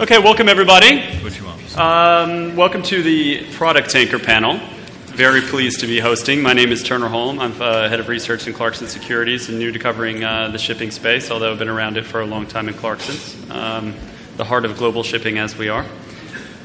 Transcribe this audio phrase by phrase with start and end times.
[0.00, 1.00] Okay, welcome everybody.
[1.24, 1.76] What you want?
[1.76, 4.60] Um, welcome to the Product Tanker panel.
[5.06, 6.40] Very pleased to be hosting.
[6.40, 7.40] My name is Turner Holm.
[7.40, 10.92] I'm uh, head of research in Clarkson Securities and new to covering uh, the shipping
[10.92, 13.92] space, although I've been around it for a long time in Clarkson's, um,
[14.36, 15.84] the heart of global shipping as we are.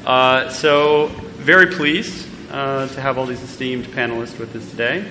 [0.06, 5.04] Uh, so, very pleased uh, to have all these esteemed panelists with us today.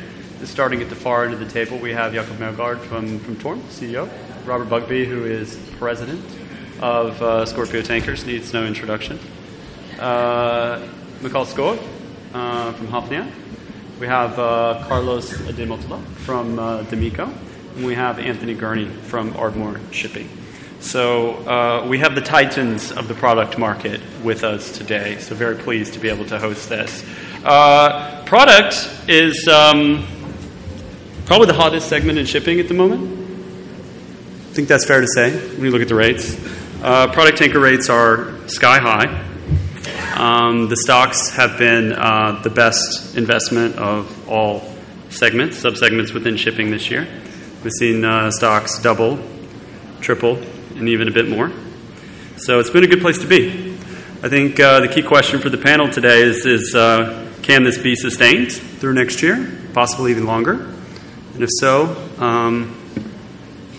[0.45, 3.59] Starting at the far end of the table, we have Jakob Meldgaard from, from Torm,
[3.63, 4.09] CEO,
[4.45, 6.23] Robert Bugbee, who is president
[6.83, 9.17] of uh, Scorpio Tankers, needs no introduction.
[9.97, 10.85] Uh,
[11.21, 11.81] Mikael Skov
[12.33, 13.31] uh, from Hafnia.
[14.01, 17.31] We have uh, Carlos di Mottola from uh, D'Amico.
[17.77, 20.27] And we have Anthony Gurnee from Ardmore Shipping.
[20.81, 25.17] So uh, we have the titans of the product market with us today.
[25.19, 27.01] So very pleased to be able to host this.
[27.45, 30.05] Uh, product is um,
[31.27, 33.03] probably the hottest segment in shipping at the moment.
[34.49, 36.35] I think that's fair to say when you look at the rates.
[36.83, 39.07] Uh, product tanker rates are sky high.
[40.17, 44.69] Um, the stocks have been uh, the best investment of all
[45.09, 47.07] segments, subsegments within shipping this year.
[47.63, 49.17] We've seen uh, stocks double,
[50.01, 50.35] triple,
[50.75, 51.53] and even a bit more.
[52.35, 53.77] So it's been a good place to be.
[54.21, 57.77] I think uh, the key question for the panel today is, is uh, can this
[57.77, 60.55] be sustained through next year, possibly even longer?
[61.33, 62.75] And if so, um,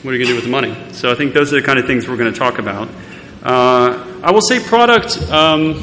[0.05, 0.93] what are you going to do with the money?
[0.93, 2.91] So I think those are the kind of things we're going to talk about.
[3.43, 5.17] Uh, I will say product.
[5.31, 5.83] Um,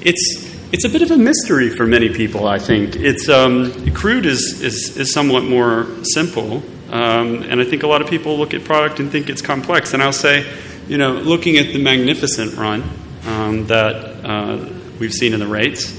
[0.00, 2.46] it's it's a bit of a mystery for many people.
[2.46, 7.82] I think it's um, crude is, is is somewhat more simple, um, and I think
[7.82, 9.92] a lot of people look at product and think it's complex.
[9.92, 10.50] And I'll say,
[10.86, 12.82] you know, looking at the magnificent run
[13.26, 14.66] um, that uh,
[14.98, 15.92] we've seen in the rates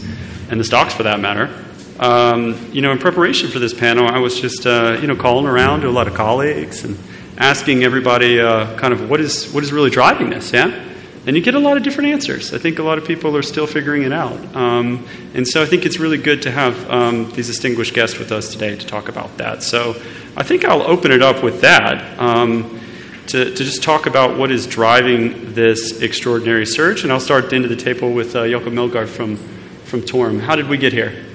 [0.49, 1.47] and the stocks, for that matter.
[1.99, 5.45] Um, you know, in preparation for this panel, I was just uh, you know calling
[5.45, 6.97] around to a lot of colleagues and
[7.40, 10.88] asking everybody uh, kind of what is what is really driving this, yeah.
[11.26, 12.54] And you get a lot of different answers.
[12.54, 14.56] I think a lot of people are still figuring it out.
[14.56, 18.32] Um, and so I think it's really good to have um, these distinguished guests with
[18.32, 19.61] us today to talk about that.
[19.61, 19.92] So
[20.36, 22.80] I think I'll open it up with that um,
[23.28, 27.04] to, to just talk about what is driving this extraordinary surge.
[27.04, 29.36] And I'll start at the end of the table with uh, Jakob Meldgaard from,
[29.83, 30.39] from Torm.
[30.39, 31.26] How did we get here?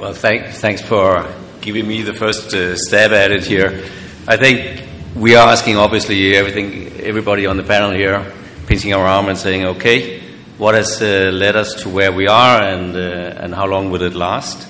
[0.00, 1.32] Well, thank, thanks for
[1.62, 3.84] giving me the first uh, stab at it here.
[4.26, 4.82] I think
[5.14, 8.32] we are asking, obviously, everything, everybody on the panel here,
[8.66, 10.20] pinching our arm and saying, okay,
[10.58, 14.02] what has uh, led us to where we are and, uh, and how long will
[14.02, 14.68] it last?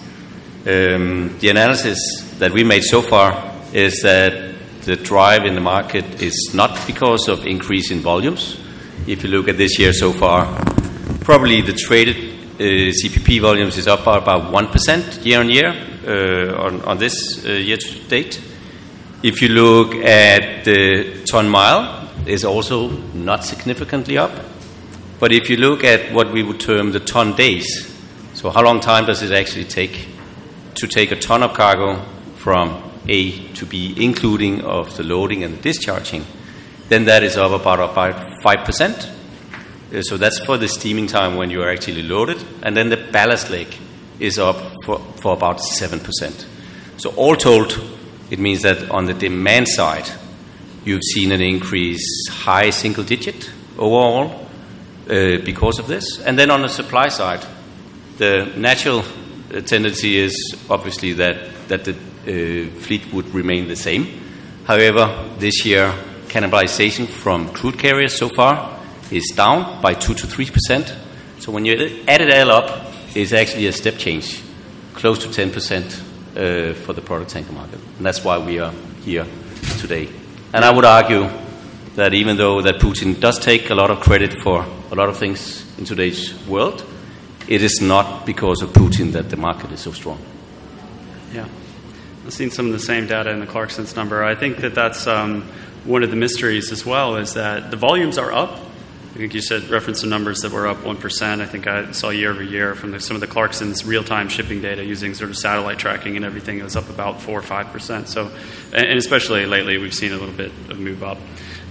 [0.67, 1.99] Um, the analysis
[2.39, 7.27] that we made so far is that the drive in the market is not because
[7.29, 8.61] of increase in volumes.
[9.07, 10.45] If you look at this year so far,
[11.21, 16.83] probably the traded uh, CPP volumes is up by about 1% year on year on,
[16.83, 18.41] on this uh, year to date.
[19.23, 24.33] If you look at the ton mile, is also not significantly up.
[25.19, 27.93] But if you look at what we would term the ton days,
[28.35, 30.09] so how long time does it actually take
[30.75, 32.05] to take a ton of cargo
[32.37, 36.25] from A to B, including of the loading and the discharging,
[36.89, 39.09] then that is up about about five percent.
[39.95, 42.97] Uh, so that's for the steaming time when you are actually loaded, and then the
[42.97, 43.69] ballast leg
[44.23, 46.47] is up for, for about 7%.
[46.97, 47.79] So, all told,
[48.31, 50.09] it means that on the demand side,
[50.85, 54.47] you've seen an increase high single digit overall
[55.09, 56.21] uh, because of this.
[56.21, 57.45] And then on the supply side,
[58.19, 64.07] the natural uh, tendency is obviously that, that the uh, fleet would remain the same.
[64.65, 65.93] However, this year,
[66.29, 68.79] cannibalization from crude carriers so far
[69.11, 70.97] is down by 2 to 3%.
[71.41, 74.43] So when you add it all up, is actually a step change,
[74.95, 75.53] close to 10%
[76.37, 77.79] uh, for the product tanker market.
[77.97, 78.73] And that's why we are
[79.05, 79.27] here
[79.79, 80.09] today.
[80.53, 81.29] And I would argue
[81.97, 85.19] that even though that Putin does take a lot of credit for a lot of
[85.19, 86.85] things in today's world,
[87.49, 90.19] it is not because of Putin that the market is so strong.
[91.33, 91.49] Yeah.
[92.25, 94.23] I've seen some of the same data in the Clarkson's number.
[94.23, 95.43] I think that that's um,
[95.85, 98.59] one of the mysteries as well is that the volumes are up,
[99.13, 101.41] I think you said reference some numbers that were up 1%.
[101.43, 104.31] I think I saw year over year from the, some of the Clarkson's real time
[104.31, 106.59] shipping data using sort of satellite tracking and everything.
[106.59, 108.07] It was up about 4 or 5%.
[108.07, 108.31] So,
[108.73, 111.19] and especially lately, we've seen a little bit of move up.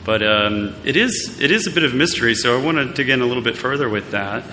[0.06, 3.10] But um, it, is, it is a bit of mystery, so I want to dig
[3.10, 4.44] in a little bit further with that.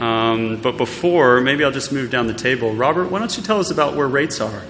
[0.00, 2.72] Um, but before, maybe I'll just move down the table.
[2.72, 4.62] Robert, why don't you tell us about where rates are?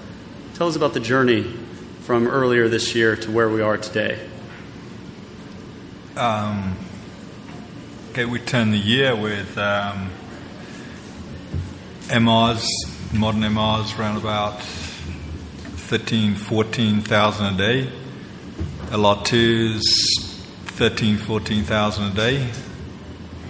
[0.55, 1.43] Tell us about the journey
[2.01, 4.19] from earlier this year to where we are today.
[6.17, 6.75] Um,
[8.13, 10.11] Okay, we turn the year with um,
[12.09, 12.63] MRs,
[13.11, 17.89] modern MRs, around about 13, 14,000 a day.
[18.91, 19.81] LR2s,
[20.65, 22.51] 13, 14,000 a day.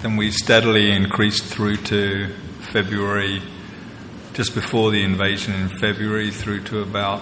[0.01, 2.30] Then we steadily increased through to
[2.71, 3.42] February,
[4.31, 7.21] just before the invasion in February, through to about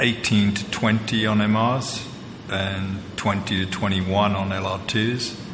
[0.00, 2.02] 18 to 20 on MRs
[2.48, 5.48] and 20 to 21 on LR2s.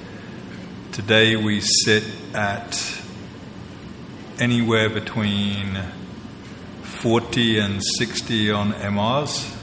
[0.92, 2.04] Today we sit
[2.34, 3.00] at
[4.38, 5.78] anywhere between
[6.82, 9.54] 40 and 60 on MRs,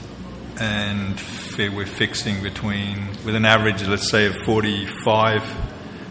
[0.60, 1.20] and
[1.58, 5.42] we're fixing between, with an average, let's say, of 45,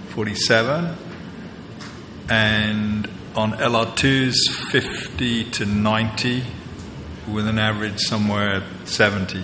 [0.09, 0.95] 47,
[2.29, 4.35] and on LR2s,
[4.71, 6.43] 50 to 90,
[7.31, 9.43] with an average somewhere at 70.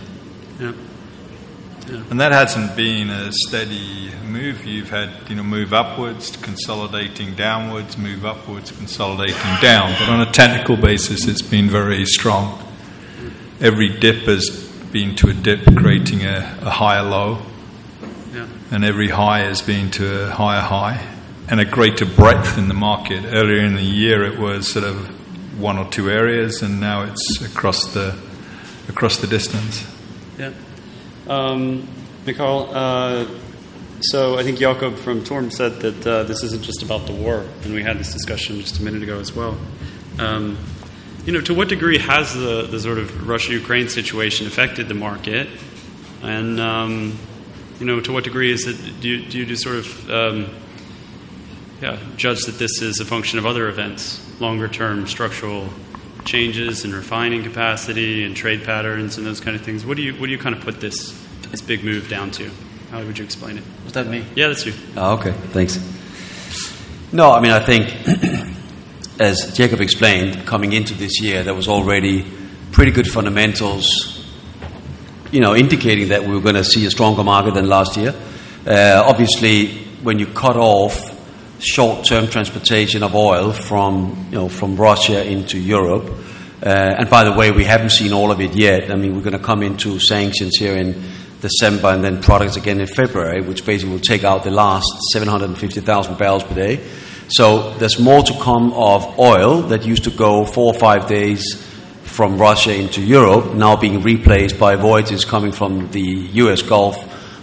[1.90, 2.04] Yeah.
[2.12, 4.64] And that hasn't been a steady move.
[4.66, 9.96] You've had, you know, move upwards, consolidating downwards, move upwards, consolidating down.
[10.00, 12.64] But on a technical basis, it's been very strong.
[13.60, 14.50] Every dip has
[14.92, 17.40] been to a dip, creating a, a higher low.
[18.34, 18.48] Yeah.
[18.72, 21.16] And every high has been to a higher high.
[21.48, 23.26] And a greater breadth in the market.
[23.26, 27.42] Earlier in the year, it was sort of one or two areas, and now it's
[27.42, 28.16] across the,
[28.88, 29.86] across the distance.
[30.38, 30.54] Yeah.
[31.30, 31.88] Um,
[32.26, 33.28] Mikael, uh,
[34.02, 37.46] so I think Jakob from Torm said that uh, this isn't just about the war,
[37.64, 39.56] and we had this discussion just a minute ago as well.
[40.18, 40.58] Um,
[41.28, 45.48] you know, to what degree has the, the sort of Russia-Ukraine situation affected the market,
[46.24, 47.20] and um,
[47.80, 49.00] you know, to what degree is it?
[49.00, 50.50] Do you, do you just sort of um,
[51.80, 55.70] yeah, judge that this is a function of other events, longer-term structural
[56.30, 59.84] changes in refining capacity and trade patterns and those kind of things.
[59.84, 61.12] What do you what do you kind of put this
[61.50, 62.52] this big move down to?
[62.92, 63.64] How would you explain it?
[63.84, 64.24] Was that me?
[64.36, 64.74] Yeah, that's you.
[64.96, 65.78] Oh, okay, thanks.
[67.12, 67.88] No, I mean, I think,
[69.20, 72.26] as Jakob explained, coming into this year, there was already
[72.72, 74.24] pretty good fundamentals,
[75.32, 78.14] you know, indicating that we were going to see a stronger market than last year.
[78.68, 79.70] Uh, obviously,
[80.04, 81.09] when you cut off
[81.60, 86.10] short-term transportation of oil from, you know, from Russia into Europe,
[86.62, 88.92] uh, and by the way, we haven't seen all of it yet.
[88.92, 91.02] I mean, we're going to come into sanctions here in
[91.42, 96.18] December and then products again in February, which basically will take out the last 750,000
[96.18, 96.84] barrels per day.
[97.30, 101.64] So there's more to come of oil that used to go four or five days
[102.04, 106.98] from Russia into Europe, now being replaced by voyages coming from the US Gulf,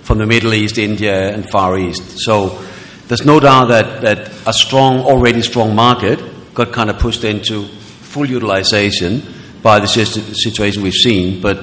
[0.04, 2.18] from the Middle East, India, and Far East.
[2.18, 2.65] So
[3.08, 6.20] there's no doubt that, that a strong, already strong market
[6.54, 9.22] got kind of pushed into full utilization
[9.62, 11.40] by the situation we've seen.
[11.40, 11.58] But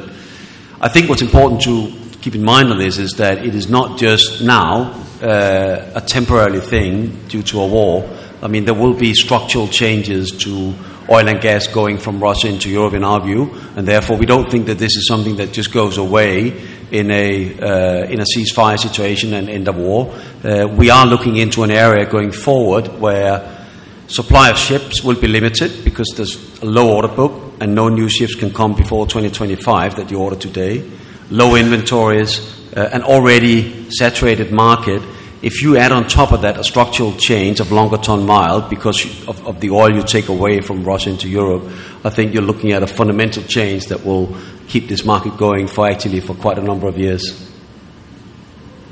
[0.79, 3.97] I think what's important to keep in mind on this is that it is not
[3.97, 8.09] just now uh, a temporary thing due to a war.
[8.41, 10.73] I mean, there will be structural changes to
[11.09, 14.49] oil and gas going from Russia into Europe, in our view, and therefore we don't
[14.49, 16.61] think that this is something that just goes away
[16.91, 20.13] in a uh, in a ceasefire situation and end of war.
[20.43, 23.65] Uh, we are looking into an area going forward where
[24.07, 28.09] supply of ships will be limited because there's a low order book and no new
[28.09, 30.87] ships can come before 2025 that you order today.
[31.29, 32.39] Low inventories,
[32.75, 35.01] uh, an already saturated market.
[35.43, 39.27] If you add on top of that a structural change of longer ton mile because
[39.27, 41.69] of, of the oil you take away from Russia into Europe,
[42.05, 44.33] I think you're looking at a fundamental change that will
[44.69, 47.51] keep this market going for Italy for quite a number of years.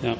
[0.03, 0.18] Yeah,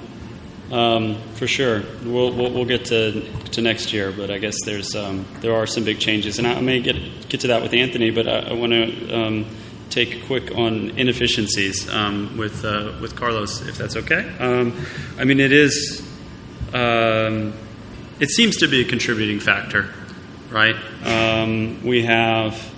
[0.72, 1.84] um, for sure.
[2.06, 5.66] We'll, we'll, we'll, get to, to next year, but I guess there's um, there are
[5.66, 6.96] some big changes, and I, may get
[7.28, 9.46] get to that with Anthony, but I, I want to um,
[9.90, 14.34] take quick on inefficiencies um, with uh, with Carlos, if that's okay.
[14.40, 14.86] Um,
[15.20, 16.08] I mean, it is.
[16.74, 17.54] Um,
[18.20, 19.90] it seems to be a contributing factor,
[20.50, 20.76] right?
[21.84, 22.72] we have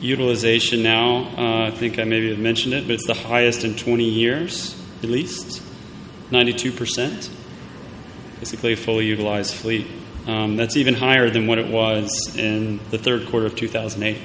[0.00, 1.28] utilization now.
[1.36, 4.80] Uh, I think I maybe have mentioned it, but it's the highest in 20 years,
[5.02, 5.62] at least.
[6.30, 7.30] 92%.
[8.40, 9.86] Basically, a fully utilized fleet.
[10.26, 14.16] Um, that's even higher than what it was in the third quarter of 2008,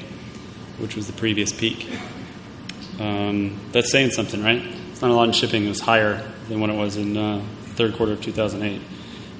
[0.79, 1.87] which was the previous peak.
[2.99, 4.61] Um, that's saying something, right?
[4.91, 5.65] It's not a lot in shipping.
[5.65, 7.43] It was higher than what it was in uh,
[7.81, 8.79] third quarter of 2008.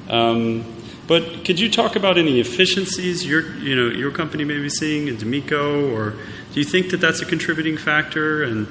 [0.10, 0.66] Um,
[1.08, 5.08] but could you talk about any efficiencies your, you know, your company may be seeing
[5.08, 6.12] in D'Amico, or
[6.54, 8.44] do you think that that's a contributing factor?
[8.44, 8.68] And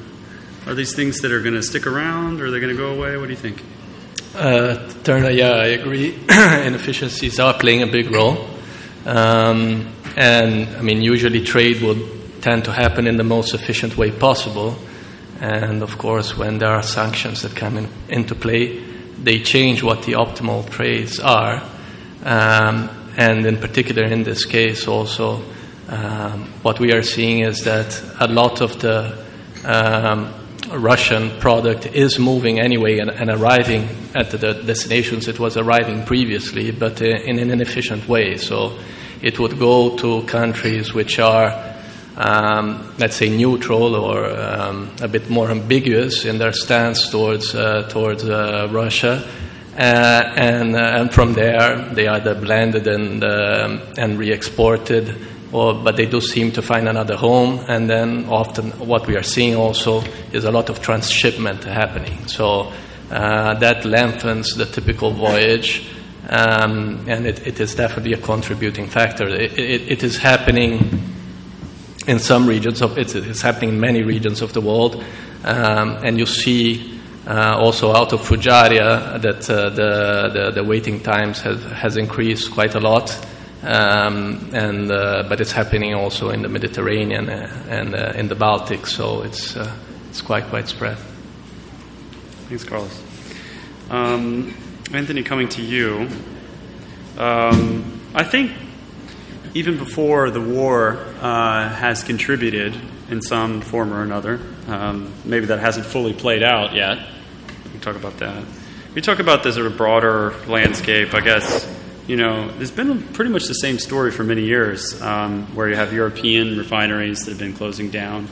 [0.66, 2.92] are these things that are going to stick around, or are they going to go
[2.96, 3.16] away?
[3.16, 3.62] What do you think?
[4.34, 6.14] Uh, Turner, yeah, I agree.
[6.30, 8.48] Inefficiencies are playing a big role.
[9.06, 12.08] Um, and I mean, usually trade will
[12.40, 14.76] tend to happen in the most efficient way possible.
[15.40, 18.89] And of course, when there are sanctions that come in, into play,
[19.22, 21.62] they change what the optimal trades are.
[22.24, 25.42] Um, and in particular, in this case, also,
[25.88, 29.18] um, what we are seeing is that a lot of the
[29.64, 30.32] um,
[30.70, 36.70] Russian product is moving anyway and, and, arriving at the destinations it was arriving previously,
[36.70, 38.36] but uh, in an inefficient way.
[38.36, 38.78] So
[39.20, 41.69] it would go to countries which are,
[42.16, 47.88] um, let's say, neutral or um, a bit more ambiguous in their stance towards uh,
[47.88, 49.28] towards uh, Russia.
[49.76, 55.16] Uh, and, uh, and from there, they either blended and, um, and re exported
[55.52, 57.64] or, but they do seem to find another home.
[57.68, 60.02] And then often what we are seeing also
[60.32, 62.26] is a lot of transshipment happening.
[62.26, 62.72] So
[63.10, 65.88] uh, that lengthens the typical voyage,
[66.28, 69.26] um, and it, it is definitely a contributing factor.
[69.28, 71.02] It, it, it is happening
[72.10, 75.02] in some regions of it is happening in many regions of the world,
[75.44, 76.98] um, and you see.
[77.26, 82.50] Uh, also out of Fujairah, that uh, the, the, the waiting times has has increased
[82.50, 83.14] quite a lot,
[83.62, 88.34] um, and, uh, but it's happening also in the Mediterranean uh, and uh, in the
[88.34, 89.70] Baltic, so it's, uh,
[90.08, 90.96] it's quite widespread.
[92.48, 93.02] Thanks, Carlos.
[93.90, 94.54] Um,
[94.92, 96.08] Anthony, coming to you.
[97.18, 98.50] Um, I think
[99.54, 102.74] even before the war uh, has contributed
[103.10, 104.40] in some form or another.
[104.66, 106.98] Um, maybe that hasn't fully played out yet.
[107.72, 108.44] We talk about that.
[108.94, 111.66] We talk about this sort of broader landscape, I guess
[112.10, 115.76] you know, there's been pretty much the same story for many years, um, where you
[115.76, 118.26] have European refineries that have been closing down,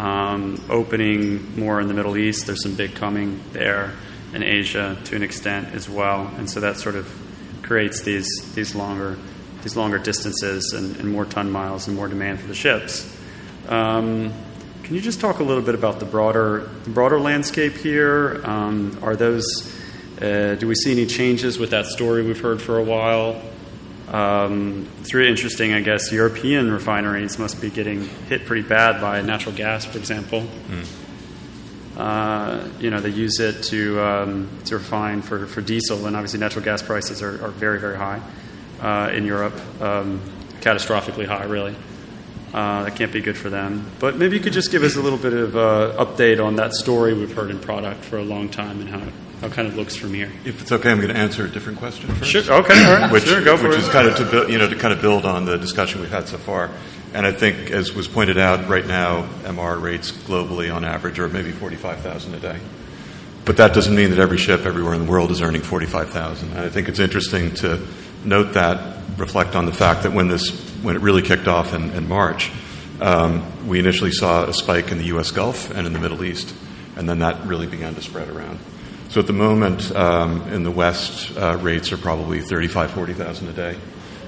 [0.00, 2.46] um, opening more in the Middle East.
[2.46, 3.92] There's some big coming there,
[4.34, 7.08] in Asia to an extent as well, and so that sort of
[7.62, 9.16] creates these these longer
[9.62, 13.16] these longer distances and, and more ton miles and more demand for the ships.
[13.68, 14.32] Um,
[14.82, 18.40] can you just talk a little bit about the broader the broader landscape here?
[18.44, 19.44] Um, are those
[20.20, 23.40] uh, do we see any changes with that story we've heard for a while?
[24.08, 26.10] Um, it's really interesting, I guess.
[26.10, 30.40] European refineries must be getting hit pretty bad by natural gas, for example.
[30.40, 30.86] Mm.
[31.98, 36.40] Uh, you know, they use it to, um, to refine for, for diesel, and obviously
[36.40, 38.22] natural gas prices are, are very, very high
[38.80, 40.20] uh, in Europe, um,
[40.60, 41.74] catastrophically high, really.
[42.52, 43.90] Uh, that can't be good for them.
[43.98, 46.72] But maybe you could just give us a little bit of uh, update on that
[46.72, 49.76] story we've heard in product for a long time and how it how kind of
[49.76, 50.32] looks from here.
[50.44, 52.30] If it's okay, I'm going to answer a different question first.
[52.30, 52.42] Sure.
[52.42, 52.84] Okay.
[52.84, 53.12] All right.
[53.12, 53.42] which, sure.
[53.44, 53.84] Go for which it.
[53.84, 56.10] is kind of to build, you know, to kind of build on the discussion we've
[56.10, 56.70] had so far.
[57.14, 61.28] And I think, as was pointed out, right now MR rates globally, on average, are
[61.28, 62.58] maybe 45,000 a day.
[63.44, 66.50] But that doesn't mean that every ship everywhere in the world is earning 45,000.
[66.50, 67.86] And I think it's interesting to
[68.28, 70.50] note that, reflect on the fact that when this,
[70.82, 72.50] when it really kicked off in, in March,
[73.00, 75.30] um, we initially saw a spike in the U.S.
[75.30, 76.54] Gulf and in the Middle East,
[76.96, 78.58] and then that really began to spread around.
[79.08, 83.52] So at the moment, um, in the West, uh, rates are probably 35, 40,000 a
[83.52, 83.76] day.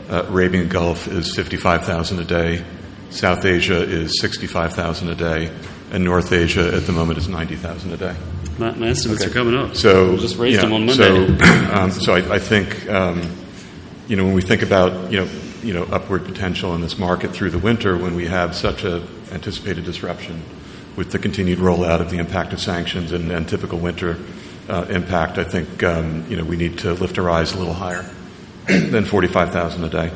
[0.09, 2.65] Uh, Arabian Gulf is 55,000 a day.
[3.11, 5.53] South Asia is 65,000 a day.
[5.93, 8.17] And North Asia at the moment is 90,000 a day.
[8.59, 9.31] My, my estimates okay.
[9.31, 9.75] are coming up.
[9.77, 11.39] So we just raised yeah, them on Monday.
[11.39, 13.23] So, um, so I, I think, um,
[14.11, 15.31] you know, when we think about, you know,
[15.63, 19.07] you know, upward potential in this market through the winter, when we have such a
[19.31, 20.43] anticipated disruption
[20.97, 24.19] with the continued rollout of the impact of sanctions and, and typical winter
[24.69, 27.73] uh, impact, I think um, you know we need to lift our eyes a little
[27.73, 28.03] higher
[28.67, 30.13] than 45,000 a day.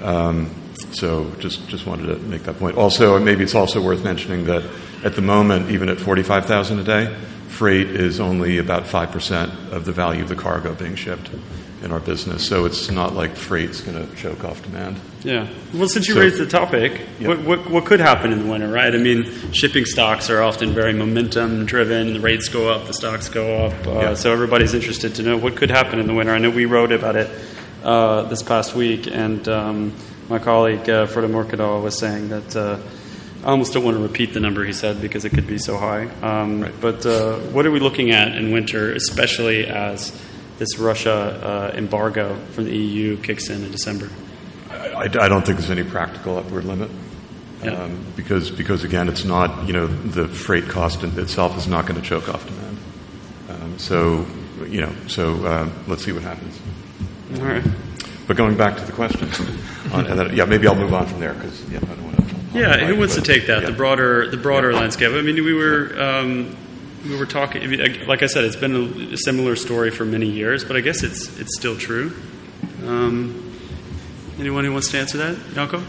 [0.00, 0.50] Um,
[0.92, 2.78] so just just wanted to make that point.
[2.78, 4.64] Also, maybe it's also worth mentioning that
[5.04, 7.14] at the moment, even at 45,000 a day,
[7.54, 11.30] freight is only about five percent of the value of the cargo being shipped
[11.84, 12.46] in our business.
[12.46, 14.98] So it's not like freight's going to choke off demand.
[15.22, 15.48] Yeah.
[15.74, 17.28] Well, since you so, raised the topic, yeah.
[17.28, 18.94] what, what, what, could happen in the winter, right?
[18.94, 22.14] I mean, shipping stocks are often very momentum driven.
[22.14, 23.86] The rates go up, the stocks go up.
[23.86, 24.14] Uh, yeah.
[24.14, 26.32] So everybody's interested to know what could happen in the winter.
[26.32, 27.30] I know we wrote about it
[27.82, 29.94] uh, this past week, and um,
[30.30, 32.56] my colleague uh, Frode Morkedal was saying that.
[33.44, 35.76] I almost don't want to repeat the number he said because it could be so
[35.76, 36.06] high.
[36.22, 36.72] Um, right.
[36.80, 40.18] But uh, what are we looking at in winter, especially as
[40.58, 44.08] this Russia uh, embargo from the EU kicks in in December?
[44.70, 46.90] I, I, don't think there's any practical upward limit.
[47.62, 47.82] Yeah.
[47.82, 52.00] Um, because, because again, it's not, you know, the freight cost itself is not going
[52.00, 52.78] to choke off demand.
[53.50, 54.26] Um, so,
[54.66, 56.58] you know, so uh, let's see what happens.
[57.38, 57.64] All right.
[58.26, 59.28] But going back to the question,
[59.92, 62.13] on, then, yeah, maybe I'll move on from there because yeah, I don't want to.
[62.54, 63.62] Yeah, who wants to take that?
[63.62, 63.70] Yeah.
[63.70, 64.80] The broader, the broader yeah.
[64.80, 65.10] landscape.
[65.10, 66.56] I mean, we were um,
[67.04, 67.68] we were talking.
[68.06, 71.38] Like I said, it's been a similar story for many years, but I guess it's
[71.38, 72.12] it's still true.
[72.86, 73.52] Um,
[74.38, 75.84] anyone who wants to answer that, Jakob?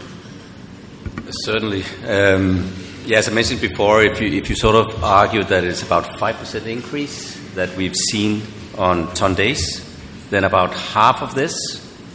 [1.30, 1.84] Certainly.
[2.06, 2.72] Um,
[3.04, 6.18] yeah, as I mentioned before, if you if you sort of argue that it's about
[6.18, 8.42] five percent increase that we've seen
[8.76, 9.82] on ton days,
[10.30, 11.54] then about half of this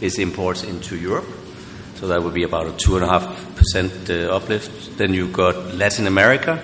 [0.02, 1.28] is imports into Europe.
[1.94, 3.51] So that would be about a two and a half
[4.10, 4.98] uh, uplift.
[4.98, 6.56] Then you've got Latin America,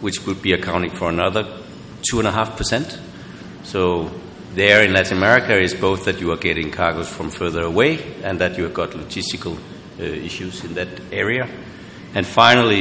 [0.00, 1.44] which would be accounting for another
[2.10, 2.98] 2.5%.
[3.64, 4.10] So
[4.54, 8.38] there in Latin America is both that you are getting cargoes from further away and
[8.40, 9.56] that you have got logistical
[9.98, 11.48] uh, issues in that area.
[12.14, 12.80] And finally,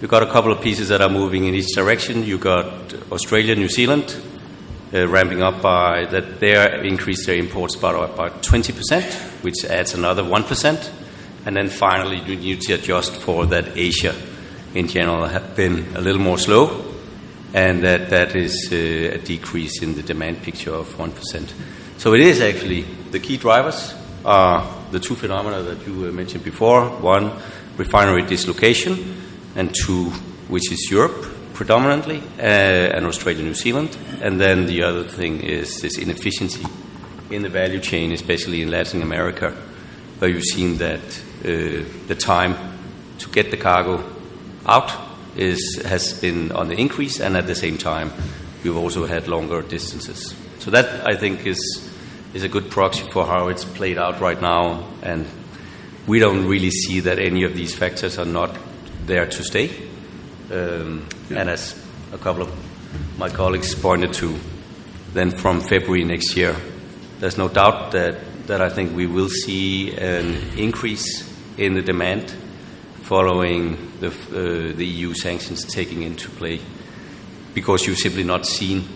[0.00, 2.24] you've got a couple of pieces that are moving in each direction.
[2.24, 4.14] You've got Australia, New Zealand,
[4.92, 10.22] uh, ramping up by that they increased their imports by about 20%, which adds another
[10.22, 11.05] 1%.
[11.46, 14.14] And then finally, you need to adjust for that Asia
[14.74, 16.84] in general have been a little more slow,
[17.54, 21.52] and that that is uh, a decrease in the demand picture of 1%.
[21.98, 26.42] So it is actually the key drivers are the two phenomena that you uh, mentioned
[26.42, 26.88] before.
[27.00, 27.30] One,
[27.76, 29.16] refinery dislocation,
[29.54, 30.10] and two,
[30.48, 33.96] which is Europe predominantly, uh, and Australia, New Zealand.
[34.20, 36.66] And then the other thing is this inefficiency
[37.30, 39.52] in the value chain, especially in Latin America,
[40.18, 41.00] where you've seen that
[41.46, 42.56] the time
[43.18, 44.04] to get the cargo
[44.66, 44.90] out
[45.36, 48.10] has been on the increase, and at the same time,
[48.64, 50.34] we've also had longer distances.
[50.58, 51.58] So that I think is
[52.34, 55.26] is a good proxy for how it's played out right now, and
[56.06, 58.56] we don't really see that any of these factors are not
[59.06, 59.70] there to stay.
[60.50, 61.06] Um.
[61.30, 61.74] And as
[62.12, 62.50] a couple of
[63.18, 64.38] my colleagues pointed to,
[65.12, 66.54] then from February next year,
[67.18, 72.34] there's no doubt that, that I think we will see an increase in the demand
[73.02, 76.60] following the, uh, the EU sanctions taking into play
[77.54, 78.86] because you've simply not seen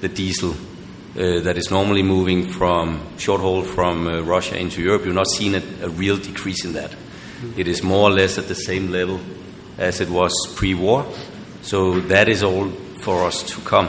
[0.00, 5.06] the diesel uh, that is normally moving from short haul from uh, Russia into Europe.
[5.06, 6.90] You've not seen a, a real decrease in that.
[6.90, 7.60] Mm-hmm.
[7.60, 9.20] It is more or less at the same level
[9.78, 11.06] as it was pre war.
[11.62, 12.68] So that is all
[13.00, 13.88] for us to come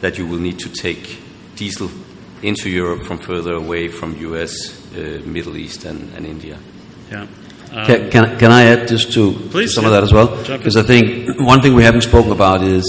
[0.00, 1.20] that you will need to take
[1.54, 1.90] diesel
[2.42, 6.58] into Europe from further away from US, uh, Middle East, and, and India.
[7.10, 7.26] Yeah.
[7.72, 9.88] Um, can, can, can, I add just to, please, some yeah.
[9.88, 10.28] of that as well?
[10.56, 12.84] Because I think one thing we haven't spoken about is,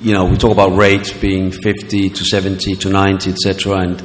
[0.00, 3.78] you know, we talk about rates being 50 to 70 to 90, etc.
[3.78, 4.02] And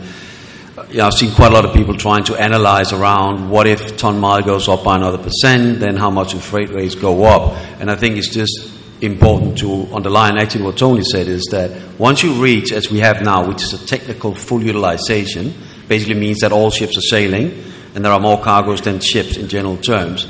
[0.89, 3.97] you know, I've seen quite a lot of people trying to analyze around what if
[3.97, 7.53] ton mile goes up by another percent, then how much do freight rates go up?
[7.79, 12.23] And I think it's just important to underline actually what Tony said is that once
[12.23, 15.53] you reach, as we have now, which is a technical full utilization,
[15.87, 19.47] basically means that all ships are sailing and there are more cargoes than ships in
[19.47, 20.25] general terms.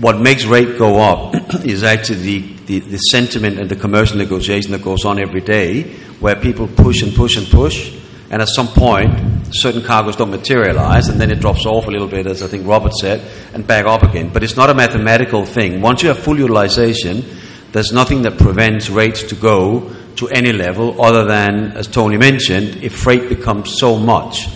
[0.00, 4.70] What makes rate go up is actually the, the, the, sentiment and the commercial negotiation
[4.72, 7.92] that goes on every day, where people push and push and push,
[8.30, 12.06] and at some point, certain cargoes don't materialize, and then it drops off a little
[12.06, 14.30] bit, as I think Robert said, and back up again.
[14.32, 15.80] But it's not a mathematical thing.
[15.80, 17.24] Once you have full utilization,
[17.72, 22.82] there's nothing that prevents rates to go to any level other than, as Tony mentioned,
[22.82, 24.48] if freight becomes so much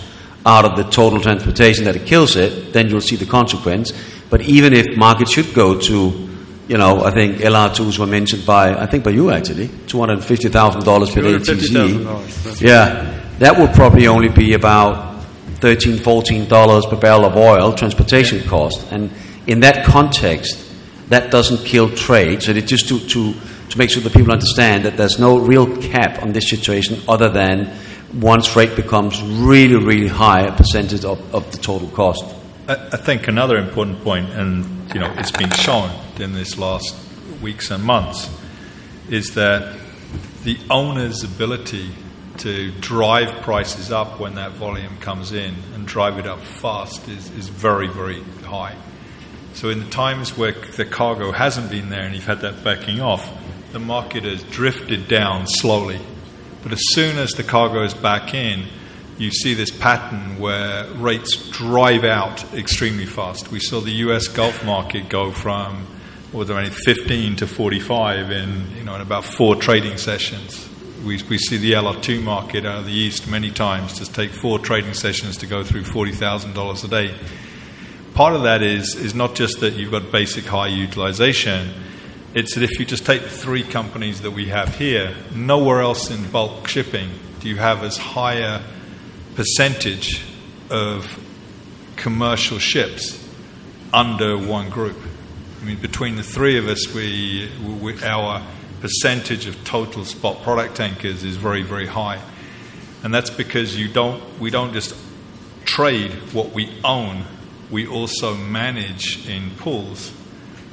[0.45, 3.93] out of the total transportation that it kills it, then you'll see the consequence.
[4.29, 6.29] But even if markets should go to,
[6.67, 11.21] you know, I think LR2s were mentioned by, I think by you actually, $250,000 per
[11.21, 12.61] ATG.
[12.61, 15.23] Yeah, that would probably only be about
[15.59, 18.49] $13, $14 per barrel of oil transportation yeah.
[18.49, 18.91] cost.
[18.91, 19.11] And
[19.47, 20.59] in that context,
[21.09, 22.43] that doesn't kill trade.
[22.43, 23.33] So it's just to, to,
[23.69, 27.29] to make sure that people understand that there's no real cap on this situation other
[27.29, 27.73] than
[28.13, 32.23] once rate becomes really, really high a percentage of, of the total cost.
[32.67, 36.95] I, I think another important point, and you know, it's been shown in this last
[37.41, 38.29] weeks and months,
[39.09, 39.77] is that
[40.43, 41.89] the owner's ability
[42.37, 47.29] to drive prices up when that volume comes in and drive it up fast is,
[47.31, 48.75] is very, very high.
[49.53, 53.01] So, in the times where the cargo hasn't been there and you've had that backing
[53.01, 53.31] off,
[53.71, 55.99] the market has drifted down slowly
[56.63, 58.65] but as soon as the cargo is back in,
[59.17, 63.51] you see this pattern where rates drive out extremely fast.
[63.51, 65.85] We saw the US Gulf market go from,
[66.31, 70.67] there only 15 to 45 in, you know, in about four trading sessions.
[71.05, 74.57] We, we see the LR2 market out of the East many times just take four
[74.57, 77.15] trading sessions to go through $40,000 a day.
[78.15, 81.71] Part of that is, is not just that you've got basic high utilization,
[82.33, 86.09] it's that if you just take the three companies that we have here, nowhere else
[86.09, 88.61] in bulk shipping do you have as high a
[89.35, 90.23] percentage
[90.69, 91.19] of
[91.95, 93.19] commercial ships
[93.93, 94.97] under one group.
[95.61, 98.41] I mean, between the three of us, we, we, our
[98.81, 102.19] percentage of total spot product tankers is very, very high.
[103.03, 104.95] And that's because you don't, we don't just
[105.65, 107.25] trade what we own,
[107.69, 110.11] we also manage in pools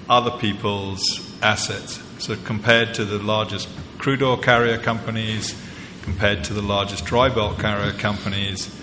[0.09, 2.03] other people's assets.
[2.19, 5.55] So, compared to the largest crude oil carrier companies,
[6.03, 8.75] compared to the largest dry bulk carrier companies,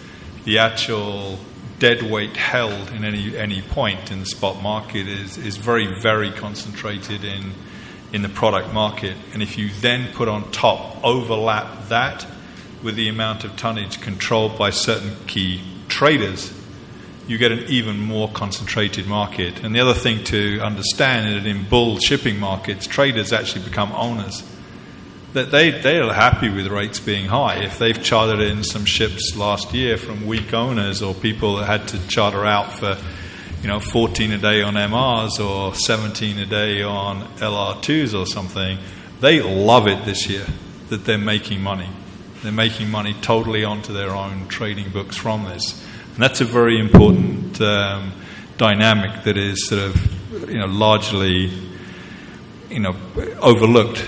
[0.43, 1.39] the actual
[1.80, 6.32] dead weight held in any, any point in the spot market is, is very, very
[6.32, 7.52] concentrated in,
[8.12, 9.15] in the product market.
[9.34, 12.26] And if you then put on top, overlap that
[12.82, 16.52] with the amount of tonnage controlled by certain key traders,
[17.28, 19.63] you get an even more concentrated market.
[19.63, 23.92] And the other thing to understand is that in bull shipping markets, traders actually become
[23.92, 24.44] owners.
[25.34, 27.63] That they, they are happy with rates being high.
[27.63, 31.88] If they've chartered in some ships last year from weak owners or people that had
[31.90, 32.98] to charter out for
[33.62, 38.78] you know, 14 a day on MRs or 17 a day on LR2s or something,
[39.20, 40.46] they love it this year
[40.90, 41.90] that they're making money.
[42.44, 45.86] They're making money totally onto their own trading books from this.
[46.17, 48.12] And that's a very important um,
[48.58, 51.51] dynamic that is sort of, you know, largely,
[52.71, 52.95] you know,
[53.39, 54.03] overlooked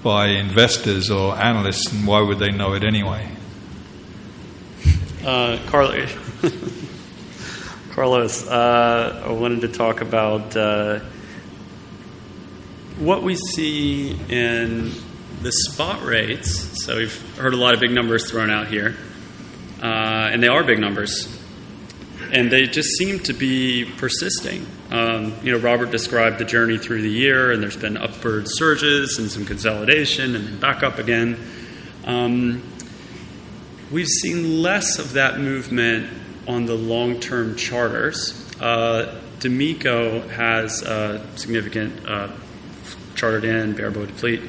[0.00, 3.28] by investors or analysts, and why would they know it anyway?
[5.24, 6.16] Uh, Carlos,
[7.94, 11.00] Carlos uh, I wanted to talk about uh,
[12.96, 14.92] what we see in
[15.42, 16.84] the spot rates.
[16.84, 18.94] So we've heard a lot of big numbers thrown out here,
[19.82, 21.38] uh, and they are big numbers
[22.32, 24.66] and they just seem to be persisting.
[24.90, 29.18] Um, you know, Robert described the journey through the year, and there's been upward surges
[29.18, 31.38] and some consolidation, and then back up again.
[32.04, 32.62] Um,
[33.90, 36.10] we've seen less of that movement
[36.48, 38.46] on the long-term charters.
[38.60, 42.28] Uh, D'Amico has a significant uh,
[43.14, 44.42] chartered in bareboat fleet.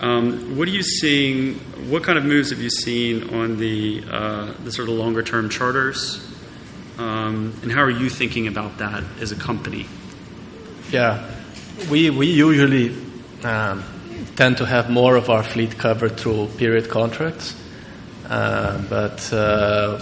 [0.00, 1.54] Um, what are you seeing?
[1.88, 5.48] What kind of moves have you seen on the uh, the sort of longer term
[5.48, 6.31] charters?
[6.98, 9.86] Um, and how are you thinking about that as a company?
[10.90, 11.26] Yeah,
[11.90, 12.94] we, we usually
[13.44, 13.82] um,
[14.36, 17.56] tend to have more of our fleet covered through period contracts.
[18.28, 19.98] Uh, but uh,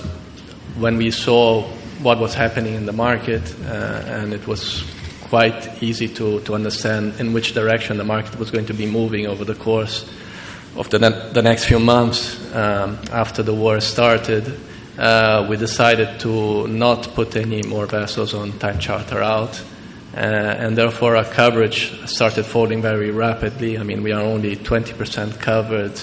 [0.79, 1.63] when we saw
[2.03, 4.85] what was happening in the market, uh, and it was
[5.23, 9.27] quite easy to, to understand in which direction the market was going to be moving
[9.27, 10.11] over the course
[10.77, 14.59] of the, ne- the next few months um, after the war started,
[15.01, 19.61] uh, we decided to not put any more vessels on time charter out.
[20.15, 23.79] Uh, and therefore, our coverage started falling very rapidly.
[23.79, 25.99] I mean, we are only 20% covered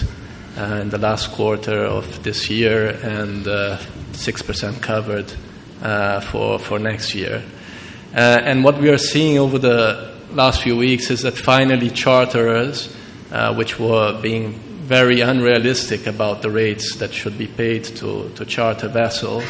[0.57, 5.31] uh, in the last quarter of this year and 6% uh, covered
[5.83, 7.43] uh, for, for next year.
[8.15, 12.91] Uh, and what we are seeing over the last few weeks is that finally charterers,
[13.55, 18.87] which were being very unrealistic about the rates that should be paid to, to charter
[18.87, 19.43] vessels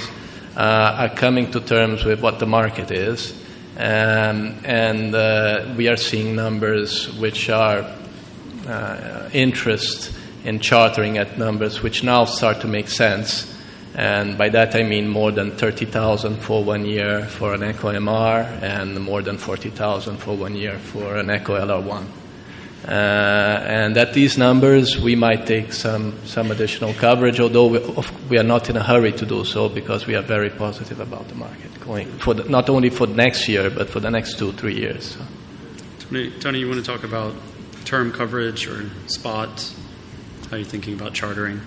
[0.55, 3.33] uh, are coming to terms with what the market is.
[3.77, 7.85] Um, and uh, we are seeing numbers which are
[8.67, 10.11] uh, interest
[10.43, 13.53] in chartering at numbers which now start to make sense.
[13.93, 18.63] And by that I mean more than 30,000 for one year for an Eco MR
[18.63, 22.26] and more than 40,000 for one year for an Eco LR1.
[22.85, 27.79] Uh, and at these numbers, we might take some, some additional coverage, although we,
[28.29, 31.27] we, are not in a hurry to do so because we are very positive about
[31.27, 34.51] the market going for the, not only for next year but for the next two
[34.53, 35.15] three years.
[35.15, 35.19] So.
[35.99, 37.33] Tony, Tony, you want to talk about
[37.85, 39.73] term coverage or spot?
[40.49, 41.61] How are you thinking about chartering?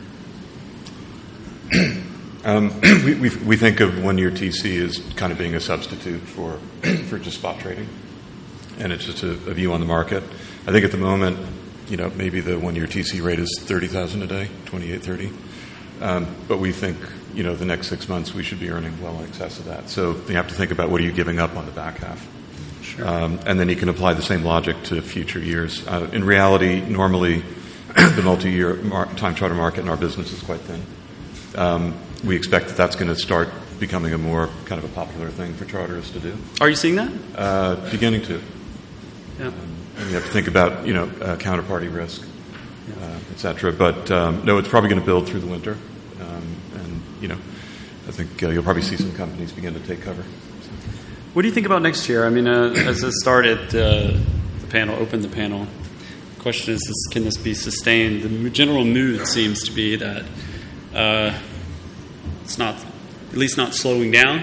[2.42, 6.58] Um, we, we, we, think of one-year TC as kind of being a substitute for
[7.08, 7.86] for just spot trading,
[8.78, 10.22] and it's just a, a view on the market.
[10.66, 11.38] I think at the moment,
[11.88, 15.30] you know, maybe the one-year TC rate is thirty thousand a day, twenty-eight thirty.
[16.00, 16.96] Um, but we think,
[17.34, 19.90] you know, the next six months we should be earning well in excess of that.
[19.90, 22.26] So you have to think about what are you giving up on the back half.
[22.82, 23.06] Sure.
[23.06, 25.86] Um, and then you can apply the same logic to future years.
[25.86, 27.42] Uh, in reality, normally
[27.94, 30.82] the multi-year mar- time charter market in our business is quite thin.
[31.54, 31.94] Um,
[32.24, 35.54] we expect that that's going to start becoming a more kind of a popular thing
[35.54, 36.36] for charters to do.
[36.60, 37.12] Are you seeing that?
[37.36, 38.40] Uh, beginning to.
[39.38, 39.50] Yeah.
[40.08, 42.22] You have to think about you know uh, counterparty risk,
[43.00, 43.70] uh, et cetera.
[43.72, 45.76] But um, no, it's probably going to build through the winter,
[46.20, 47.38] um, and you know,
[48.08, 50.22] I think uh, you'll probably see some companies begin to take cover.
[50.22, 50.70] So.
[51.34, 52.26] What do you think about next year?
[52.26, 54.18] I mean, uh, as it started, uh,
[54.60, 55.66] the panel opened the panel.
[56.34, 58.22] The question is, is, can this be sustained?
[58.22, 60.24] The general mood seems to be that
[60.94, 61.38] uh,
[62.42, 62.74] it's not,
[63.30, 64.42] at least not slowing down,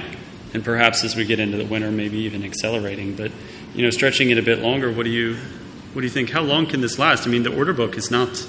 [0.54, 3.16] and perhaps as we get into the winter, maybe even accelerating.
[3.16, 3.32] But
[3.78, 5.36] you know, stretching it a bit longer, what do you
[5.94, 6.32] what do you think?
[6.32, 7.28] How long can this last?
[7.28, 8.46] I mean, the order book is not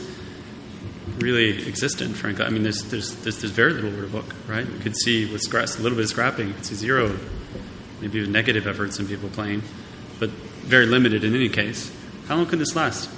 [1.19, 2.47] really existent, frankly.
[2.47, 4.67] I mean, there's there's there's, there's very little order book, right?
[4.67, 7.15] We could see with scra- a little bit of scrapping, it's a zero,
[8.01, 9.63] maybe even negative efforts in people playing,
[10.19, 11.93] but very limited in any case.
[12.27, 13.11] How long can this last?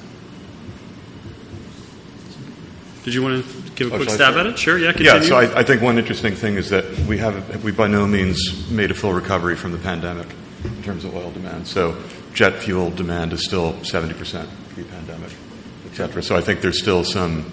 [3.04, 4.58] Did you want to give a oh, quick stab at it?
[4.58, 4.92] Sure, yeah.
[4.92, 5.12] Continue.
[5.12, 8.06] Yeah, so I, I, think one interesting thing is that we have we by no
[8.06, 10.26] means made a full recovery from the pandemic
[10.64, 11.66] in terms of oil demand.
[11.66, 11.96] So
[12.34, 15.32] jet fuel demand is still 70% pre-pandemic,
[15.86, 16.22] et cetera.
[16.22, 17.50] So I think there's still some,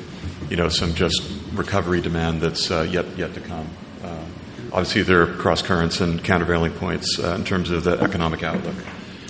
[0.49, 1.21] you know, some just
[1.53, 3.67] recovery demand that's uh, yet yet to come.
[4.03, 4.23] Uh,
[4.71, 8.75] obviously, there are cross currents and countervailing points uh, in terms of the economic outlook,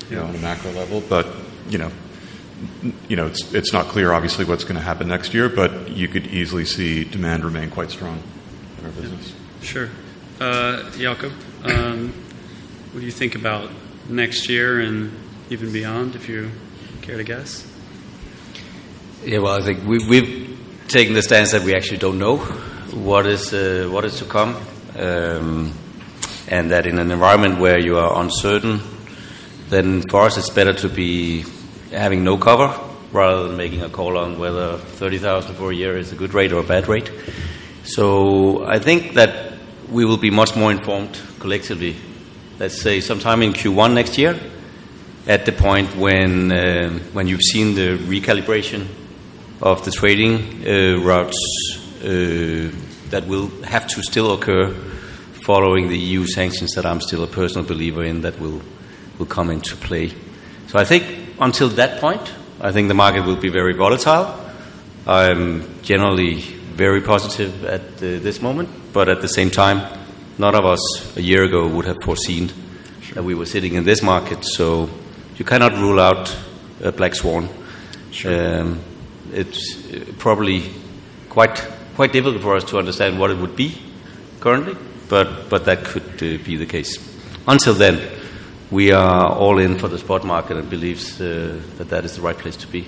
[0.09, 1.01] you know, on a macro level.
[1.01, 1.27] But
[1.69, 1.91] you know,
[3.07, 5.49] you know, it's it's not clear, obviously, what's going to happen next year.
[5.49, 8.21] But you could easily see demand remain quite strong
[8.79, 9.33] in our business.
[9.61, 9.89] Sure.
[10.39, 12.13] Uh, Jakob, um,
[12.91, 13.69] what do you think about
[14.09, 15.11] next year and
[15.49, 16.51] even beyond, if you
[17.01, 17.65] care to guess?
[19.23, 23.25] Yeah, well, I think we, we've taken the stance that we actually don't know what
[23.25, 24.55] is uh, what is to come,
[24.95, 25.73] um,
[26.47, 28.79] and that in an environment where you are uncertain,
[29.69, 31.43] then for us it's better to be
[31.91, 32.73] having no cover
[33.11, 36.33] rather than making a call on whether thirty thousand for a year is a good
[36.33, 37.11] rate or a bad rate.
[37.83, 39.53] So I think that
[39.89, 41.95] we will be much more informed collectively.
[42.59, 44.35] Let's say sometime in Q1 next year,
[45.27, 48.87] at the point when um when you've seen the recalibration
[49.61, 51.37] of the trading uh, routes
[52.01, 52.71] uh,
[53.11, 54.73] that will have to still occur
[55.45, 58.61] following the EU sanctions that I'm still a personal believer in that will
[59.19, 60.11] will come into play.
[60.67, 61.03] So I think
[61.39, 64.33] until that point, I think the market will be very volatile.
[65.05, 66.41] I'm generally
[66.75, 69.81] very positive at uh, this moment, but at the same time,
[70.37, 72.51] none of us a year ago would have foreseen
[73.13, 74.43] that we were sitting in this market.
[74.45, 74.89] So
[75.37, 76.35] you cannot rule out
[76.83, 77.49] a black swan.
[78.25, 78.79] Um,
[79.33, 80.63] it's uh, probably
[81.29, 81.55] quite
[81.95, 83.77] quite difficult for us to understand what it would be
[84.39, 84.75] currently,
[85.09, 86.97] but but that could uh, be the case.
[87.47, 87.99] Until then,
[88.71, 92.21] we are all in for the spot market and believes uh, that that is the
[92.21, 92.85] right place to be.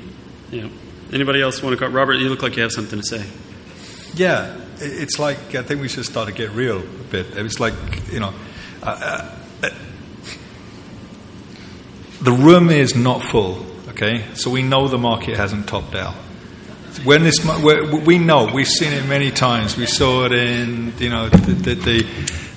[0.52, 0.68] Yeah.
[1.12, 1.88] Anybody else want to go?
[1.92, 3.26] Robert, you look like you have something to say.
[4.16, 7.28] Yeah, i- it's like I think we should start to get real a bit.
[7.36, 7.74] It's like
[8.12, 8.34] you know,
[8.82, 9.70] uh, uh, uh,
[12.22, 13.65] the room is not full.
[13.89, 16.15] Okay, so we know the market hasn't topped out.
[17.04, 17.39] When this,
[18.06, 19.78] we know we've seen it many times.
[19.78, 22.04] We saw it in you know the the, the,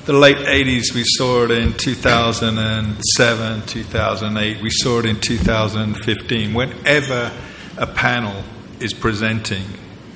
[0.06, 0.94] the late '80s.
[0.94, 4.62] We saw it in 2007, 2008.
[4.62, 6.54] We saw it in 2015.
[6.54, 7.32] Whenever
[7.78, 8.44] a panel
[8.80, 9.64] is presenting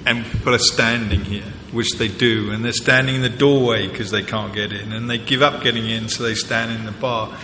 [0.05, 4.11] and people are standing here, which they do, and they're standing in the doorway because
[4.11, 6.93] they can't get in, and they give up getting in, so they stand in the
[6.93, 7.37] bar.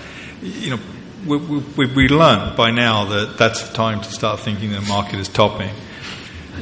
[0.42, 0.80] You know,
[1.26, 5.20] we, we, we learned by now that that's the time to start thinking the market
[5.20, 5.70] is topping.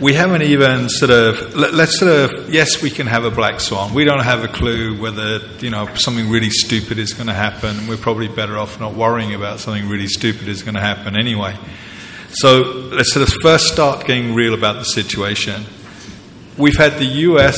[0.01, 3.61] We haven't even sort of let, let's sort of yes, we can have a black
[3.61, 3.93] swan.
[3.93, 7.77] We don't have a clue whether you know something really stupid is going to happen.
[7.77, 11.17] And we're probably better off not worrying about something really stupid is going to happen
[11.17, 11.57] anyway.
[12.33, 15.65] So let's sort of first start getting real about the situation.
[16.59, 17.57] We've had the US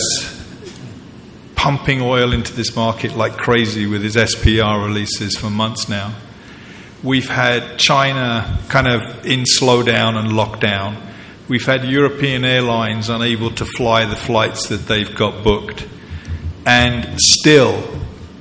[1.55, 6.15] pumping oil into this market like crazy with its SPR releases for months now.
[7.03, 11.01] We've had China kind of in slowdown and lockdown.
[11.49, 15.87] We've had European airlines unable to fly the flights that they've got booked.
[16.67, 17.83] And still,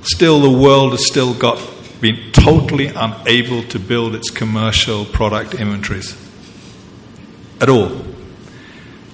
[0.02, 1.60] still the world has still got
[2.00, 6.16] been totally unable to build its commercial product inventories
[7.60, 8.11] at all.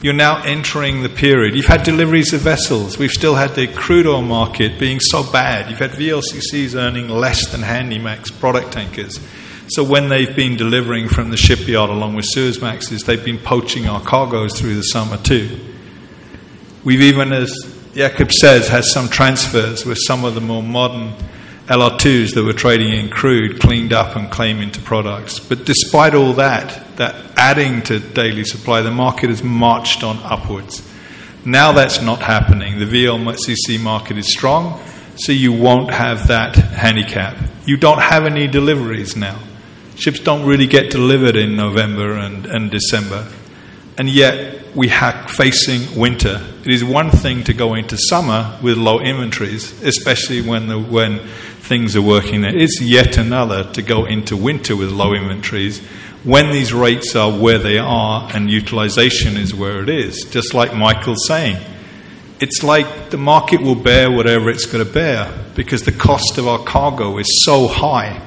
[0.01, 1.57] You're now entering the period.
[1.57, 2.99] You've had deliveries of vessels.
[2.99, 5.69] We've still had the crude oil market being so bad.
[5.69, 9.19] You've had VLCCs earning less than Handymax product tankers.
[9.71, 14.01] So when they've been delivering from the shipyard along with Suezmaxes, they've been poaching our
[14.01, 15.59] cargoes through the summer too.
[16.85, 17.53] We've even, as
[17.93, 21.13] Jakob says, had some transfers with some of the more modern
[21.69, 25.39] LR2s that were trading in crude cleaned up and came into products.
[25.39, 30.83] But despite all that, that adding to daily supply, the market has marched on upwards.
[31.45, 32.79] Now that's not happening.
[32.79, 34.81] The VLCC market is strong,
[35.17, 37.37] so you won't have that handicap.
[37.67, 39.39] You don't have any deliveries now.
[39.95, 43.27] Ships don't really get delivered in November and, and December.
[43.99, 46.41] And yet we are facing winter.
[46.65, 51.21] It is one thing to go into summer with low inventories, especially when, the, when
[51.69, 52.57] things are working there.
[52.57, 55.81] It's yet another to go into winter with low inventories
[56.25, 60.25] when these rates are where they are and utilization is where it is.
[60.25, 61.59] Just like Michael's saying,
[62.41, 66.49] it's like the market will bear whatever it's going to bear because the cost of
[66.49, 68.21] our cargo is so high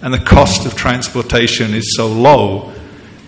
[0.00, 2.72] and the cost of transportation is so low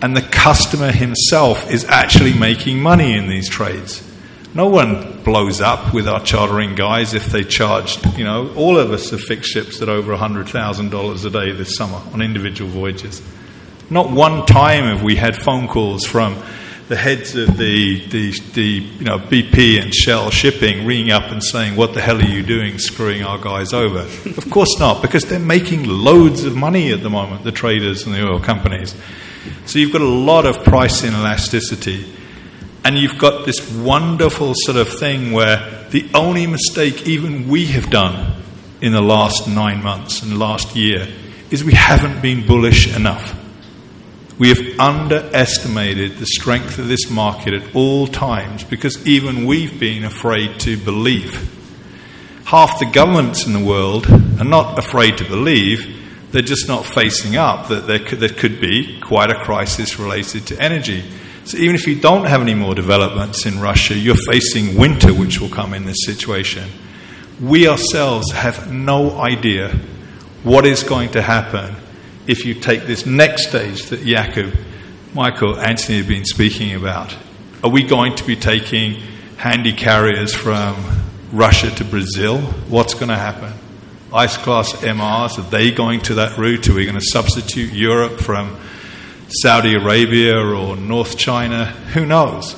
[0.01, 4.03] and the customer himself is actually making money in these trades.
[4.55, 8.91] No one blows up with our chartering guys if they charged, you know, all of
[8.91, 13.21] us have fixed ships at over $100,000 a day this summer on individual voyages.
[13.89, 16.41] Not one time have we had phone calls from
[16.87, 21.43] the heads of the, the, the you know, BP and Shell shipping ringing up and
[21.43, 23.99] saying, What the hell are you doing screwing our guys over?
[23.99, 28.15] of course not, because they're making loads of money at the moment, the traders and
[28.15, 28.95] the oil companies.
[29.65, 32.14] So you've got a lot of price inelasticity.
[32.85, 37.89] And you've got this wonderful sort of thing where the only mistake even we have
[37.89, 38.39] done
[38.79, 41.07] in the last nine months and last year
[41.49, 43.35] is we haven't been bullish enough.
[44.37, 50.03] We have underestimated the strength of this market at all times because even we've been
[50.03, 51.51] afraid to believe.
[52.45, 57.35] Half the governments in the world are not afraid to believe, they're just not facing
[57.35, 61.03] up that there could, there could be quite a crisis related to energy.
[61.45, 65.39] So even if you don't have any more developments in Russia, you're facing winter, which
[65.39, 66.67] will come in this situation.
[67.39, 69.69] We ourselves have no idea
[70.43, 71.75] what is going to happen
[72.25, 74.55] if you take this next stage that Jakob,
[75.13, 77.15] Mikael, Anthony have been speaking about.
[77.63, 79.01] Are we going to be taking
[79.37, 80.75] handy carriers from
[81.31, 82.41] Russia to Brazil?
[82.69, 83.53] What's going to happen?
[84.11, 86.67] Ice class MRs, are they going to that route?
[86.69, 88.57] Are we going to substitute Europe from
[89.29, 91.65] Saudi Arabia or North China?
[91.65, 92.53] Who knows?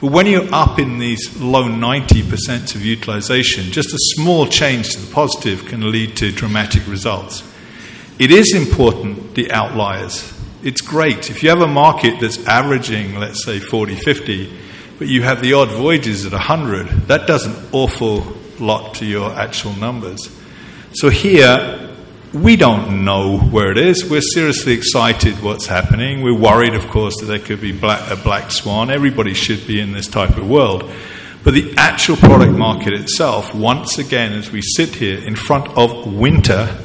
[0.00, 5.00] But when you're up in these low 90% of utilization, just a small change to
[5.00, 7.42] the positive can lead to dramatic results.
[8.18, 10.32] It is important, the outliers.
[10.62, 11.30] It's great.
[11.30, 14.58] If you have a market that's averaging, let's say, 40, 50,
[14.98, 18.24] but you have the odd voyages at 100, that does an awful
[18.60, 20.30] lot to your actual numbers.
[20.92, 21.83] So here,
[22.34, 24.04] we don't know where it is.
[24.04, 26.20] We're seriously excited what's happening.
[26.20, 28.90] We're worried, of course, that there could be black, a black swan.
[28.90, 30.90] Everybody should be in this type of world.
[31.44, 36.12] But the actual product market itself, once again, as we sit here in front of
[36.12, 36.76] winter,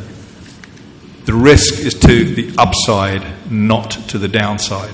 [1.25, 4.93] the risk is to the upside, not to the downside.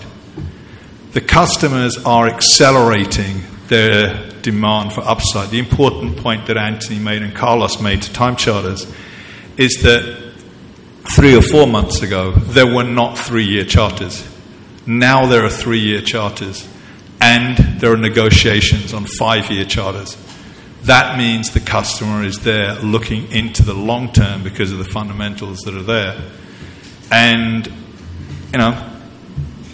[1.12, 5.50] The customers are accelerating their demand for upside.
[5.50, 8.90] The important point that Anthony made and Carlos made to time charters
[9.58, 10.25] is that
[11.10, 14.28] three or four months ago, there were not three year charters.
[14.86, 16.68] Now there are three year charters,
[17.22, 20.18] and there are negotiations on five year charters.
[20.84, 25.60] That means the customer is there looking into the long term because of the fundamentals
[25.62, 26.22] that are there.
[27.12, 28.92] And, you know,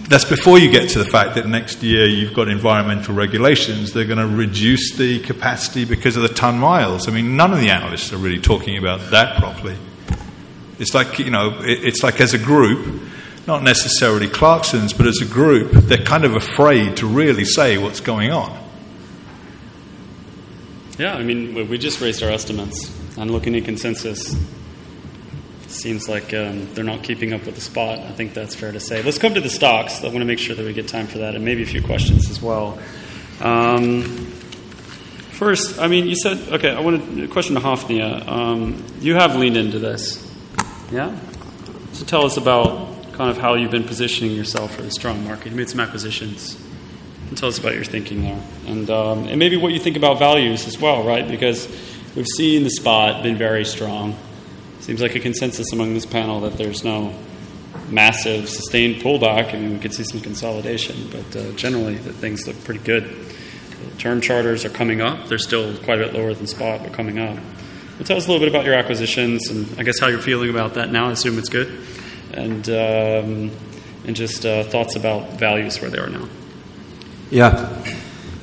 [0.08, 3.92] that's before you get to the fact that next year you've got environmental regulations.
[3.92, 7.08] They're going to reduce the capacity because of the ton miles.
[7.08, 9.78] I mean, none of the analysts are really talking about that properly.
[10.82, 13.04] It's like, you know, it's like as a group,
[13.46, 18.00] not necessarily Clarksons, but as a group, they're kind of afraid to really say what's
[18.00, 18.58] going on.
[20.98, 22.92] Yeah, I mean, we just raised our estimates.
[23.16, 24.36] I'm looking at consensus.
[25.68, 28.00] Seems like um, they're not keeping up with the spot.
[28.00, 29.04] I think that's fair to say.
[29.04, 30.04] Let's come to the stocks.
[30.04, 31.84] I want to make sure that we get time for that and maybe a few
[31.84, 32.80] questions as well.
[33.40, 34.02] Um,
[35.32, 38.28] first, I mean, you said, okay, I want a question to Hafnia.
[38.28, 40.31] Um, you have leaned into this,
[40.92, 41.18] yeah?
[41.94, 45.52] So tell us about kind of how you've been positioning yourself for the strong market.
[45.52, 46.62] You made some acquisitions.
[47.30, 48.42] And tell us about your thinking there.
[48.68, 51.28] And, um, and maybe what you think about values as well, right?
[51.28, 51.68] Because
[52.16, 54.18] we've seen the spot been very strong.
[54.80, 57.14] Seems like a consensus among this panel that there's no
[57.90, 59.54] massive sustained pullback.
[59.54, 63.28] I mean, we could see some consolidation, but uh, generally the things look pretty good.
[63.98, 65.28] Term charters are coming up.
[65.28, 67.38] They're still quite a bit lower than spot, but coming up.
[68.02, 70.50] But tell us a little bit about your acquisitions and I guess how you're feeling
[70.50, 71.10] about that now.
[71.10, 71.68] I assume it's good.
[72.34, 73.52] And, um,
[74.08, 76.28] and just uh, thoughts about values where they are now.
[77.30, 77.52] Yeah.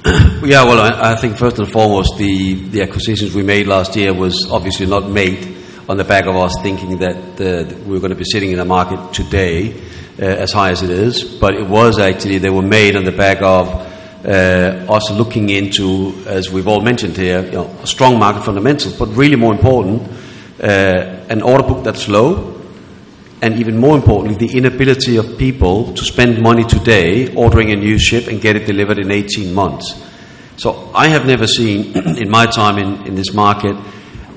[0.45, 4.15] yeah, well, I, I, think first and foremost, the, the acquisitions we made last year
[4.15, 5.57] was obviously not made
[5.89, 8.61] on the back of us thinking that uh, we are going to be sitting in
[8.61, 9.73] a market today
[10.21, 13.11] uh, as high as it is, but it was actually, they were made on the
[13.11, 13.88] back of
[14.25, 19.07] uh, us looking into, as we've all mentioned here, you know, strong market fundamentals, but
[19.09, 20.03] really more important,
[20.61, 22.61] uh, an order book that's low,
[23.41, 27.99] and even more importantly, the inability of people to spend money today ordering a new
[27.99, 30.03] ship and get it delivered in 18 months.
[30.57, 33.77] So I have never seen in my time in, in this market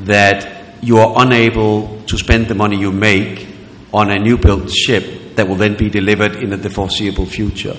[0.01, 3.47] that you are unable to spend the money you make
[3.91, 7.75] on a new built ship that will then be delivered in the foreseeable future.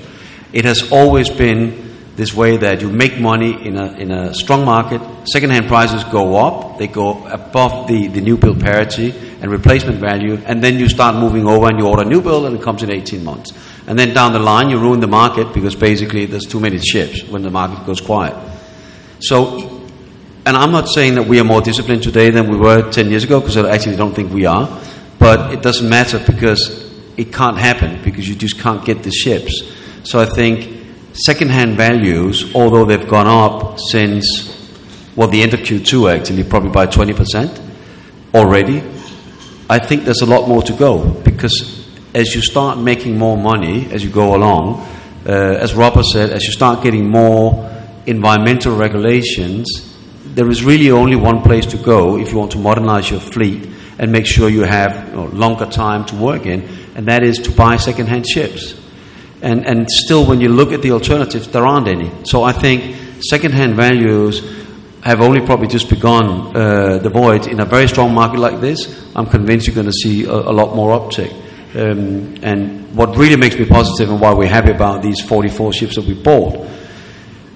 [0.52, 4.64] It has always been this way that you make money in a, in a strong
[4.64, 9.10] market, second-hand prices go up, they go above the, the new build parity
[9.40, 12.44] and replacement value, and then you start moving over and you order a new build
[12.44, 13.52] and it comes in 18 months.
[13.86, 17.24] And then down the line you ruin the market because basically there's too many ships
[17.24, 18.36] when the market goes quiet.
[19.20, 19.80] So,
[20.44, 23.24] and I'm not saying that we are more disciplined today than we were 10 years
[23.24, 24.68] ago because I actually don't think we are,
[25.18, 29.62] but it doesn't matter because it can't happen because you just can't get the ships.
[30.04, 30.71] So I think
[31.12, 34.48] second-hand values, although they've gone up since,
[35.16, 37.60] well, the end of Q2 actually, probably by 20%
[38.34, 38.82] already,
[39.68, 43.90] I think there's a lot more to go because as you start making more money
[43.90, 44.86] as you go along,
[45.26, 47.70] uh, as Robert said, as you start getting more
[48.06, 49.88] environmental regulations,
[50.24, 53.68] there is really only one place to go if you want to modernize your fleet
[53.98, 56.62] and make sure you have you know, longer time to work in,
[56.96, 58.81] and that is to buy second-hand ships.
[59.42, 62.10] And, and still, when you look at the alternatives, there aren't any.
[62.24, 64.40] So I think second-hand values
[65.02, 69.04] have only probably just begun uh, the void in a very strong market like this.
[69.16, 71.32] I'm convinced you're going to see a, a lot more uptick.
[71.74, 75.96] Um, and what really makes me positive and why we're happy about these 44 ships
[75.96, 76.68] that we bought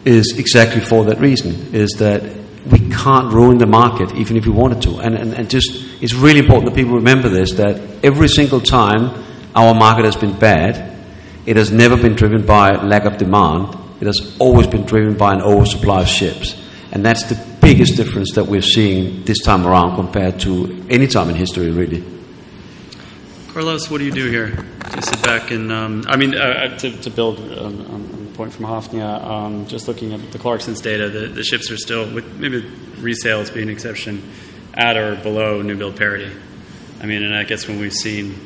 [0.05, 2.23] is exactly for that reason, is that
[2.71, 4.99] we can't ruin the market even if we wanted to.
[4.99, 9.23] And, and, and just, it's really important that people remember this, that every single time
[9.55, 10.96] our market has been bad,
[11.47, 13.77] it has never been driven by lack of demand.
[14.01, 16.61] It has always been driven by an oversupply of ships.
[16.91, 21.31] And that's the biggest difference that we're seeing this time around compared to any time
[21.31, 22.05] in history, really.
[23.49, 24.67] Carlos, what do you do here?
[24.95, 28.37] You sit back and, um, I mean, uh, uh to, to, build on, on, the
[28.37, 32.13] point from Hafnia, um, just looking at the Clarksons data, the, the, ships are still,
[32.13, 32.63] with maybe
[32.97, 34.23] resales being an exception,
[34.75, 36.31] at or below new build parity.
[37.01, 38.39] I mean, and I guess when we've seen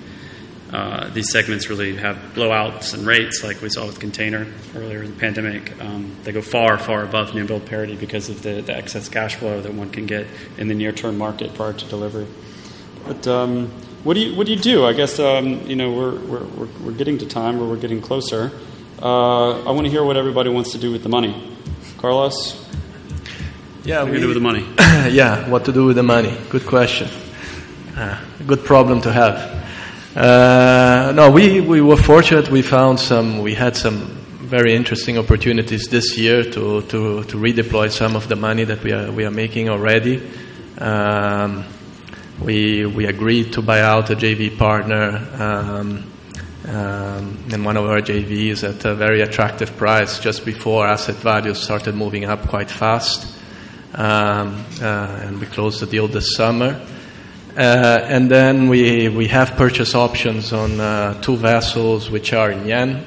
[0.73, 4.47] uh, these segments really have blowouts and rates like we saw with container
[4.77, 5.81] earlier in the pandemic.
[5.81, 9.35] Um, they go far, far above new build parity because of the, the excess cash
[9.35, 10.27] flow that one can get
[10.59, 12.29] in the near term market prior to delivery.
[13.05, 13.69] But um,
[14.05, 14.85] what do you what do you do?
[14.87, 18.53] I guess um, you know we're, we're, we're, getting to time where we're getting closer.
[19.03, 21.57] Uh, I want to hear what everybody wants to do with the money.
[21.99, 22.57] Carlos.
[23.83, 24.67] Yeah, what do you do with the money?
[25.11, 26.37] yeah, what to do with the money?
[26.51, 27.09] Good question.
[27.97, 29.61] Uh, good problem to have.
[30.15, 32.51] Uh, no, we, we were fortunate.
[32.51, 34.01] We found some, we had some
[34.41, 38.93] very interesting opportunities this year to, to, to redeploy some of the money that we
[38.93, 40.21] are, we are making already.
[40.79, 41.65] Um,
[42.41, 46.11] we, we agreed to buy out a JV partner um,
[46.67, 51.63] um, in one of our JVs at a very attractive price just before asset values
[51.63, 53.39] started moving up quite fast.
[53.95, 56.85] Um, uh, and we closed the deal this summer.
[57.57, 63.05] Uh, and then we, have purchase options on uh, two vessels which are in yen.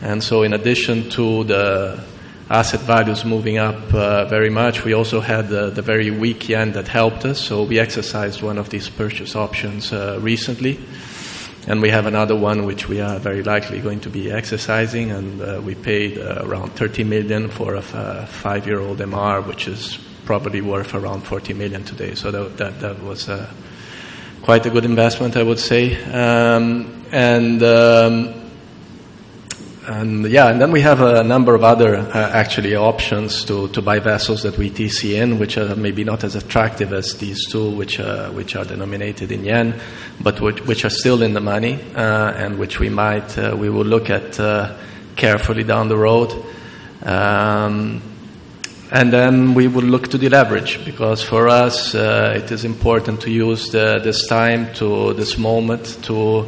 [0.00, 2.04] And so, in addition to the
[2.48, 6.86] asset values moving up uh, very much, we also had the, very weak yen that
[6.86, 7.40] helped us.
[7.40, 10.78] So, we exercised one of these purchase options recently.
[11.66, 15.10] And we have another one which we are very likely going to be exercising.
[15.10, 19.98] And we paid around 30 million for a f- five year old MR, which is
[20.24, 22.14] probably worth around 40 million today.
[22.14, 23.28] So, that was
[24.42, 26.02] quite a good investment, I would say.
[26.04, 28.34] Um, and um,
[29.86, 33.82] and yeah, and then we have a number of other uh, actually options to, to
[33.82, 37.70] buy vessels that we TC in, which are maybe not as attractive as these two,
[37.70, 39.80] which uh, which are denominated in yen,
[40.20, 43.70] but which, which are still in the money, uh, and which we might uh, we
[43.70, 44.76] will look at uh,
[45.16, 46.32] carefully down the road.
[47.02, 48.11] Um,
[48.92, 53.30] and then we will look to deleverage because for us uh, it is important to
[53.30, 56.46] use the, this time to this moment to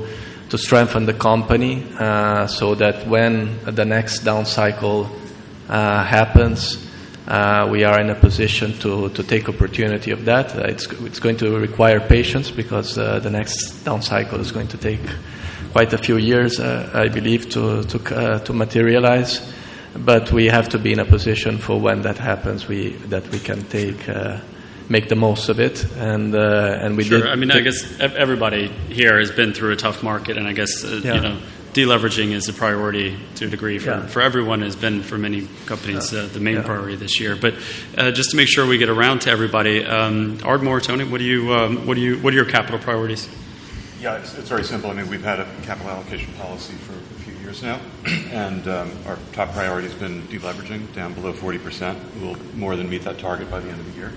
[0.51, 5.11] to strengthen the company uh, so that when the next down cycle
[5.69, 6.79] uh, happens,
[7.27, 10.55] uh, we are in a position to, to take opportunity of that.
[10.55, 14.69] Uh, it's, it's going to require patience because uh, the next down cycle is going
[14.69, 15.01] to take
[15.73, 19.41] quite a few years, I believe, to, to, to materialize
[19.97, 23.39] but we have to be in a position for when that happens, we that we
[23.39, 24.09] can take.
[24.09, 24.41] Uh,
[24.87, 27.23] make the most of it, and uh, and we sure.
[27.23, 27.29] did.
[27.29, 30.85] I mean, I guess everybody here has been through a tough market, and I guess
[30.85, 31.15] uh, yeah.
[31.15, 31.41] you know
[31.75, 34.07] deleveraging is a priority to a degree for, yeah.
[34.07, 36.63] for everyone has been for many companies uh, the main yeah.
[36.63, 37.37] priority this year.
[37.37, 37.55] But
[37.99, 41.25] uh, just to make sure we get around to everybody, um, Ardmore, Tony, what do
[41.25, 43.29] you um, what do you what are your capital priorities?
[44.01, 44.91] Yeah, it's, it's, very simple.
[44.91, 46.93] I mean, we've had a capital allocation policy for
[47.55, 47.81] years now,
[48.31, 51.97] and um, our top priority has been deleveraging down below 40%.
[52.21, 54.13] We'll more than meet that target by the end of the year.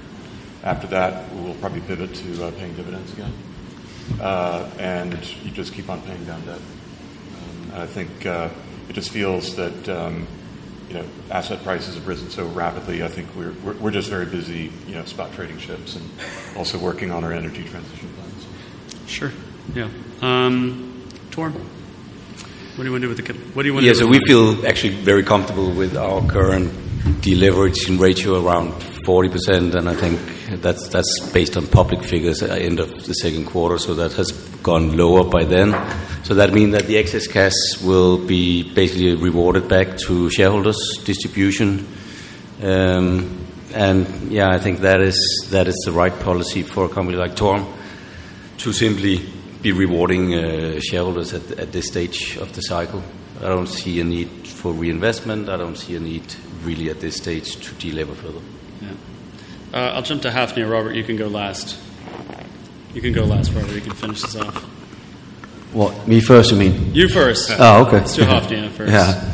[0.64, 3.34] After that, we'll probably pivot to uh, paying dividends again,
[4.20, 5.14] uh, and
[5.44, 6.60] you just keep on paying down debt.
[6.60, 8.50] Um, and I think uh,
[8.90, 10.28] it just feels that um,
[10.90, 13.04] you know asset prices have risen so rapidly.
[13.04, 16.10] I think we're, we're, we're just very busy, you know, spot trading ships and
[16.58, 18.48] also working on our energy transition plans.
[19.08, 19.32] Sure.
[19.76, 19.90] Yeah.
[20.22, 21.54] Um, Torm.
[22.78, 23.34] What do you want to do with the?
[23.56, 23.86] What do you want?
[23.88, 26.70] Yeah, to do so we feel actually very comfortable with our current
[27.24, 28.72] deleveraging ratio around
[29.04, 30.20] 40%, and I think
[30.62, 33.80] that's that's based on public figures at the end of the second quarter.
[33.80, 35.74] So that has gone lower by then.
[36.24, 41.88] So that means that the excess cash will be basically rewarded back to shareholders distribution.
[42.62, 47.18] Um, and yeah, I think that is that is the right policy for a company
[47.18, 47.66] like Torm
[48.60, 53.04] to simply be rewarding uh, shareholders at, at this stage of the cycle.
[53.40, 55.50] I don't see a need for reinvestment.
[55.50, 56.24] I don't see a need
[56.64, 58.42] really at this stage to delever further.
[58.82, 58.92] Yeah.
[59.74, 60.70] Uh, I'll jump to Hafnia.
[60.70, 61.78] Robert, you can go last.
[62.94, 63.72] You can go last, Robert.
[63.74, 64.64] You can finish this off.
[65.74, 66.96] What, me first, you mean?
[66.96, 67.52] You first.
[67.58, 67.98] Oh, okay.
[67.98, 68.92] Let's do Hafnia first.
[68.92, 69.34] Yeah.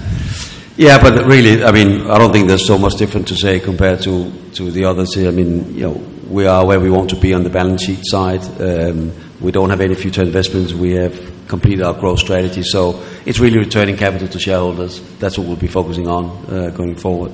[0.76, 4.02] Yeah, but really, I mean, I don't think there's so much different to say compared
[4.02, 5.28] to, to the others here.
[5.28, 8.00] I mean, you know, we are where we want to be on the balance sheet
[8.02, 8.42] side.
[8.60, 9.12] Um,
[9.44, 10.74] we don't have any future investments.
[10.74, 12.64] We have completed our growth strategy.
[12.64, 15.02] So it's really returning capital to shareholders.
[15.20, 17.34] That's what we'll be focusing on uh, going forward.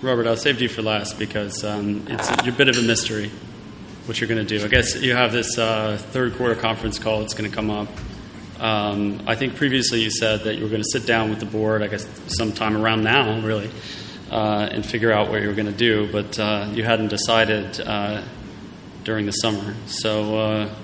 [0.00, 3.30] Robert, I'll save you for last because um, it's a, bit of a mystery
[4.06, 4.64] what you're going to do.
[4.64, 7.88] I guess you have this uh, third quarter conference call that's going to come up.
[8.60, 11.46] Um, I think previously you said that you were going to sit down with the
[11.46, 13.70] board, I guess sometime around now, really,
[14.30, 17.80] uh, and figure out what you were going to do, but uh, you hadn't decided
[17.80, 18.22] uh,
[19.02, 19.74] during the summer.
[19.86, 20.74] So uh,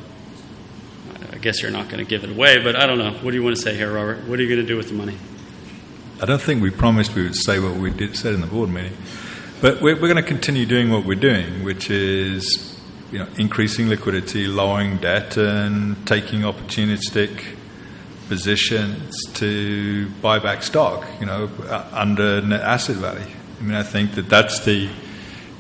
[1.40, 3.12] guess you're not going to give it away, but I don't know.
[3.12, 4.26] What do you want to say here, Robert?
[4.26, 5.16] What are you going to do with the money?
[6.20, 8.68] I don't think we promised we would say what we did said in the board
[8.68, 8.96] meeting,
[9.62, 12.78] but we're, we're going to continue doing what we're doing, which is
[13.10, 17.56] you know increasing liquidity, lowering debt, and taking opportunistic
[18.28, 21.06] positions to buy back stock.
[21.20, 21.50] You know,
[21.92, 23.24] under net asset value.
[23.58, 24.90] I mean, I think that that's the you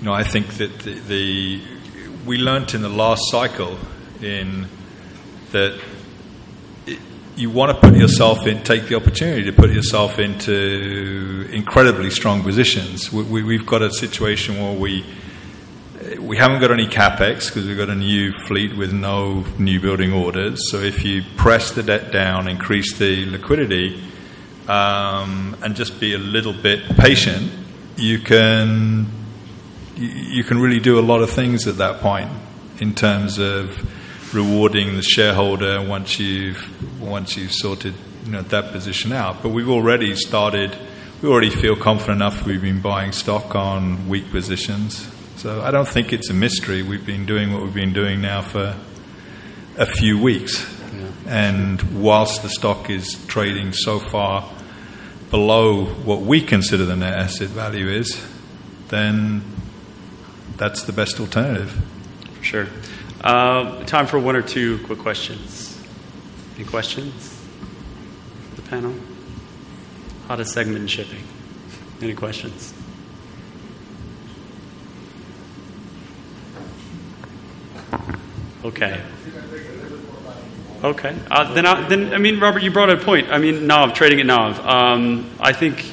[0.02, 1.62] know I think that the, the
[2.26, 3.78] we learnt in the last cycle
[4.20, 4.66] in
[5.52, 5.80] that
[7.36, 12.42] you want to put yourself in, take the opportunity to put yourself into incredibly strong
[12.42, 13.10] positions.
[13.12, 15.04] We, we, have got a situation where we
[16.18, 20.12] we haven't got any capex because we've got a new fleet with no new building
[20.12, 20.70] orders.
[20.70, 24.02] So if you press the debt down, increase the liquidity,
[24.68, 27.52] um, and just be a little bit patient,
[27.96, 29.06] you can
[29.96, 32.30] you, you can really do a lot of things at that point
[32.80, 33.78] in terms of
[34.32, 39.42] rewarding the shareholder once you've once you've sorted you know, that position out.
[39.42, 40.76] But we've already started.
[41.22, 42.44] We already feel confident enough.
[42.46, 46.82] We've been buying stock on weak positions, so I don't think it's a mystery.
[46.82, 48.76] We've been doing what we've been doing now for
[49.76, 51.10] a few weeks, yeah.
[51.26, 54.48] and whilst the stock is trading so far
[55.30, 58.26] below what we consider the net asset value is,
[58.88, 59.42] then
[60.56, 61.80] that's the best alternative.
[62.42, 62.66] Sure.
[63.22, 65.78] Uh, time for one or two quick questions.
[66.56, 67.38] Any questions?
[68.56, 68.94] The panel?
[70.26, 71.22] How to segment shipping.
[72.00, 72.72] Any questions?
[78.64, 79.02] Okay.
[80.82, 81.18] Okay.
[81.30, 83.28] Uh, then, I, then I mean, Robert, you brought a point.
[83.30, 84.60] I mean, NAV trading at NAV.
[84.60, 85.84] Um, I think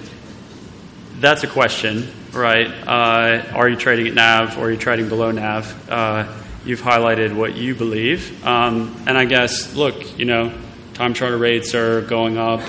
[1.20, 2.68] that's a question, right?
[2.68, 6.47] Uh, are you trading at NAV or are you trading below NAV?
[6.68, 8.46] You've highlighted what you believe.
[8.46, 10.54] Um, and I guess, look, you know,
[10.96, 12.62] time charter rates are going up.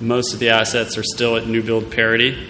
[0.00, 2.46] Most of the assets are still at new build parity.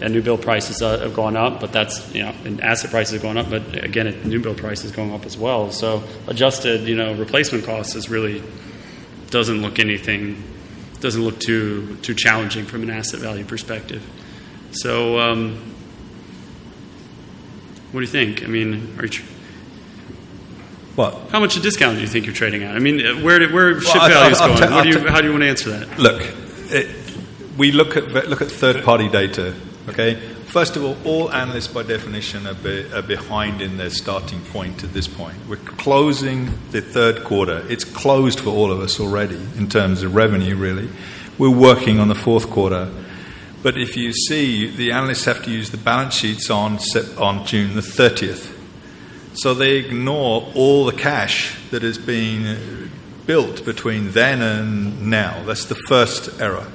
[0.00, 3.12] Yeah, new build prices uh, have gone up, but that's, you know, and asset prices
[3.12, 5.70] have gone up, but again, new build prices going up as well.
[5.70, 8.42] So adjusted, you know, replacement costs is really
[9.30, 10.42] doesn't look anything,
[10.98, 14.02] doesn't look too, too challenging from an asset value perspective.
[14.72, 15.74] So, um,
[17.92, 18.42] what do you think?
[18.42, 19.22] I mean, are you,
[20.96, 21.30] what?
[21.30, 22.74] How much a discount do you think you're trading at?
[22.74, 24.84] I mean, where where ship well, value is going?
[24.84, 25.98] T- do you, how do you want to answer that?
[25.98, 26.22] Look,
[26.70, 26.88] it,
[27.58, 29.54] we look at look at third party data.
[29.88, 34.40] Okay, first of all, all analysts by definition are, be, are behind in their starting
[34.46, 35.36] point at this point.
[35.48, 37.64] We're closing the third quarter.
[37.68, 40.56] It's closed for all of us already in terms of revenue.
[40.56, 40.88] Really,
[41.38, 42.88] we're working on the fourth quarter.
[43.64, 46.78] But if you see, the analysts have to use the balance sheets on
[47.18, 48.53] on June the thirtieth.
[49.34, 52.90] So they ignore all the cash that has been
[53.26, 55.42] built between then and now.
[55.44, 56.66] That's the first error.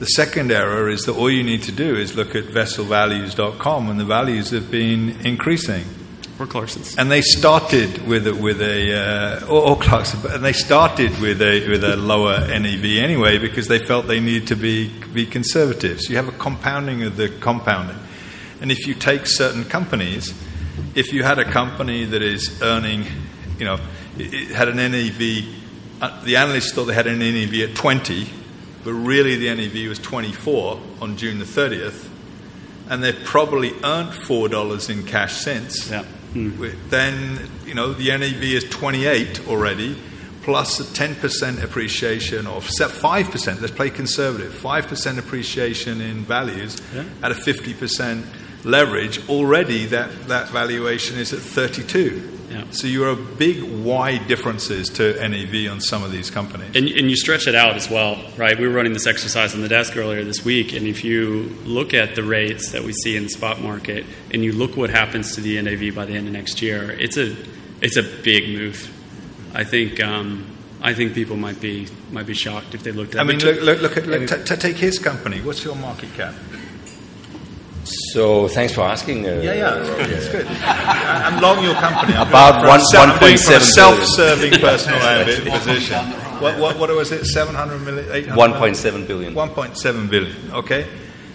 [0.00, 3.98] The second error is that all you need to do is look at vesselvalues.com and
[3.98, 5.84] the values have been increasing.
[6.38, 6.98] Or Clarksons.
[6.98, 11.40] And they started with a, with a uh, or, or Clarkson, and they started with
[11.40, 16.00] a with a lower NAV anyway because they felt they needed to be be conservative.
[16.00, 17.96] So you have a compounding of the compounding.
[18.60, 20.34] And if you take certain companies,
[20.94, 23.04] if you had a company that is earning,
[23.58, 23.78] you know,
[24.16, 25.44] it had an NAV,
[26.00, 28.28] uh, the analysts thought they had an NAV at 20,
[28.84, 32.08] but really the NAV was 24 on June the 30th,
[32.88, 36.04] and they've probably earned $4 in cash since, yeah.
[36.32, 36.74] mm.
[36.90, 39.98] then, you know, the NAV is 28 already,
[40.42, 47.04] plus a 10% appreciation, or 5%, let's play conservative, 5% appreciation in values yeah.
[47.22, 48.24] at a 50%
[48.64, 52.30] leverage, already that, that valuation is at 32.
[52.50, 52.64] Yeah.
[52.70, 56.68] So you're big wide differences to NAV on some of these companies.
[56.76, 58.58] And, and you stretch it out as well, right?
[58.58, 61.94] We were running this exercise on the desk earlier this week, and if you look
[61.94, 65.34] at the rates that we see in the spot market, and you look what happens
[65.34, 67.36] to the NAV by the end of next year, it's a
[67.80, 68.90] it's a big move.
[69.52, 70.46] I think um,
[70.80, 73.20] I think people might be might be shocked if they looked at.
[73.20, 75.40] I mean, look, look, look at look, t- t- take his company.
[75.40, 76.34] What's your market cap?
[77.84, 79.26] So thanks for asking.
[79.26, 79.74] Uh, Yeah, yeah,
[80.08, 80.46] it's good.
[80.46, 82.14] I- I'm long your company.
[82.14, 85.50] I'm About one- from a self- I'm doing it from a 1.7 self-serving personal ambi-
[85.58, 85.98] position.
[86.40, 87.24] What, what, what was it?
[87.26, 88.06] 700 million?
[88.10, 89.34] 800 1.7 billion.
[89.34, 90.36] 1.7 billion.
[90.52, 90.86] Okay.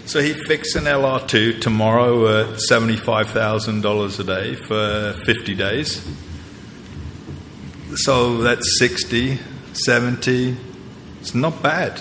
[0.06, 6.04] So he fixed an LR2 tomorrow at $75,000 a day for 50 days.
[7.96, 9.38] So that's 60,
[9.72, 10.56] 70.
[11.20, 12.00] It's not bad.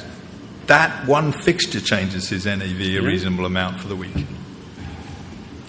[0.68, 4.26] That one fixture changes his NAV a reasonable amount for the week.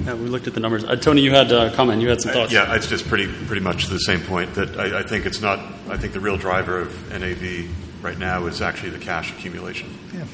[0.04, 0.84] Yeah, we looked at the numbers.
[0.84, 2.00] Uh, Tony, you had a comment.
[2.00, 2.52] You had some thoughts.
[2.52, 5.58] Yeah, it's just pretty pretty much the same point that I, I think it's not.
[5.88, 7.68] I think the real driver of NAV
[8.02, 9.96] right now is actually the cash accumulation.
[10.14, 10.26] Yeah.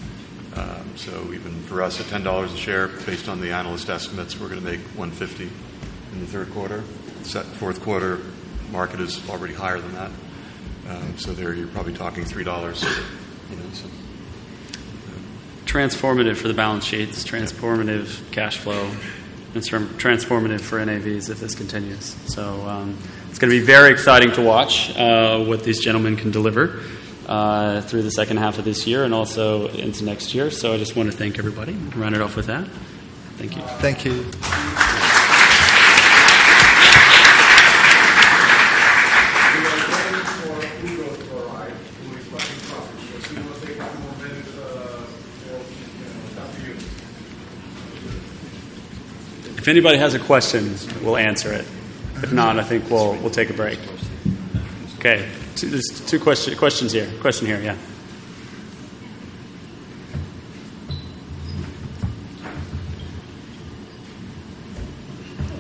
[0.55, 4.39] Um, so even for us at ten dollars a share, based on the analyst estimates,
[4.39, 5.51] we're going to make one fifty
[6.13, 6.83] in the third quarter.
[7.23, 8.21] Set fourth quarter
[8.71, 10.11] market is already higher than that.
[10.89, 12.83] Um, so there, you're probably talking three dollars.
[13.51, 13.89] You know, so.
[15.67, 18.91] transformative for the balance sheets, transformative cash flow,
[19.61, 22.17] tran- transformative for NAVs if this continues.
[22.27, 22.97] So um,
[23.31, 26.81] it's going to be very exciting to watch uh, what these gentlemen can deliver
[27.27, 30.51] uh, through the second half of this year and also into next year.
[30.51, 31.73] So I just want to thank everybody.
[31.95, 32.67] Round it off with that.
[33.37, 33.63] Thank you.
[33.63, 34.66] Thank you.
[49.67, 51.65] If anybody has a question, we'll answer it.
[52.23, 53.81] If not, I think we'll we'll take a break.
[55.01, 57.11] Okay, two, there's two question, questions here.
[57.21, 57.77] Question here, yeah.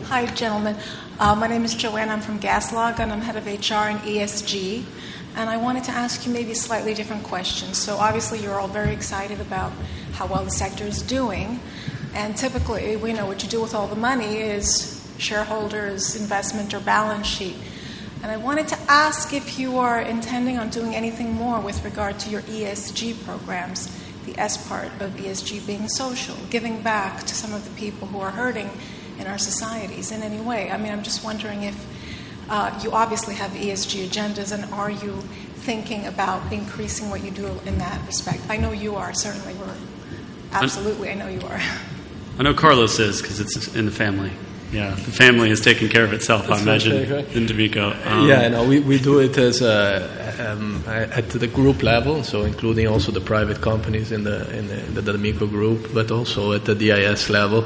[0.05, 0.77] Hi, gentlemen.
[1.19, 2.09] Uh, my name is Joanne.
[2.09, 4.85] I'm from Gaslog, and I'm head of HR and ESG.
[5.35, 7.77] And I wanted to ask you maybe slightly different questions.
[7.77, 9.73] So, obviously, you're all very excited about
[10.13, 11.59] how well the sector is doing.
[12.17, 16.81] And typically, we know what you do with all the money is shareholders' investment or
[16.81, 17.57] balance sheet.
[18.23, 22.19] And I wanted to ask if you are intending on doing anything more with regard
[22.21, 23.95] to your ESG programs,
[24.25, 28.21] the S part of ESG being social, giving back to some of the people who
[28.21, 28.71] are hurting
[29.19, 30.71] in our societies in any way.
[30.71, 31.87] I mean, I'm just wondering if
[32.49, 35.21] uh, you obviously have ESG agendas, and are you
[35.67, 38.41] thinking about increasing what you do in that respect?
[38.49, 39.53] I know you are, certainly.
[39.53, 39.77] We're
[40.53, 41.61] absolutely, I know you are.
[42.39, 44.31] I know Carlos is because it's in the family.
[44.73, 47.37] Yeah, the family has taken care of itself, I imagine, okay, right?
[47.37, 47.97] in D'Amico.
[48.05, 52.43] Um, yeah, no, we, we do it as a, um, at the group level, so
[52.43, 56.53] including also the private companies in the in the, in the D'Amico group, but also
[56.53, 57.65] at the DIS level.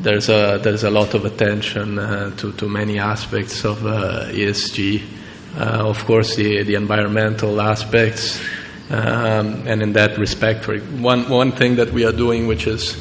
[0.00, 5.02] There's a there's a lot of attention uh, to to many aspects of uh, ESG.
[5.54, 8.40] Uh, of course, the the environmental aspects,
[8.90, 12.96] um, and in that respect, one one thing that we are doing, which is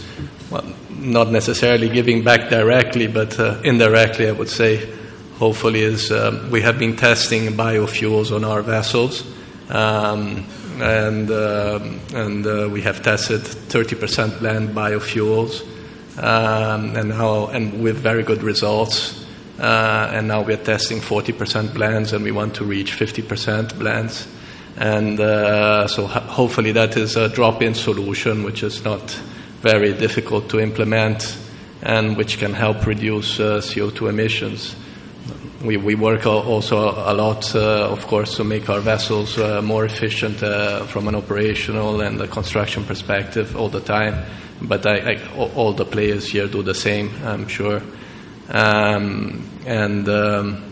[0.52, 0.66] well,
[1.02, 4.90] not necessarily giving back directly, but uh, indirectly, I would say,
[5.38, 9.26] hopefully, is um, we have been testing biofuels on our vessels.
[9.70, 10.46] Um,
[10.82, 15.62] and um, and uh, we have tested 30% blend biofuels,
[16.18, 19.26] um, and now and with very good results.
[19.60, 24.28] Uh, and now we are testing 40% blends, and we want to reach 50% blends.
[24.76, 29.20] And uh, so ho- hopefully that is a drop-in solution, which is not
[29.62, 31.38] very difficult to implement,
[31.82, 34.76] and which can help reduce uh, CO2 emissions.
[35.64, 39.86] We, we work also a lot, uh, of course, to make our vessels uh, more
[39.86, 44.26] efficient uh, from an operational and a construction perspective all the time.
[44.62, 47.82] But I, I, all- the players here do the same, I'm sure.
[48.50, 50.64] Um, and um,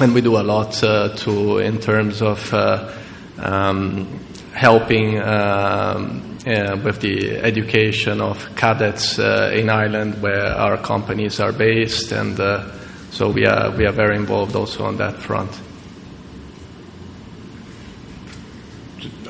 [0.00, 2.90] and we do a lot uh, to in terms of uh,
[3.38, 4.06] um,
[4.52, 12.12] helping um, with the education of cadets uh, in Ireland, where our companies are based,
[12.12, 12.70] and uh,
[13.10, 15.60] so we are we are very involved also on that front.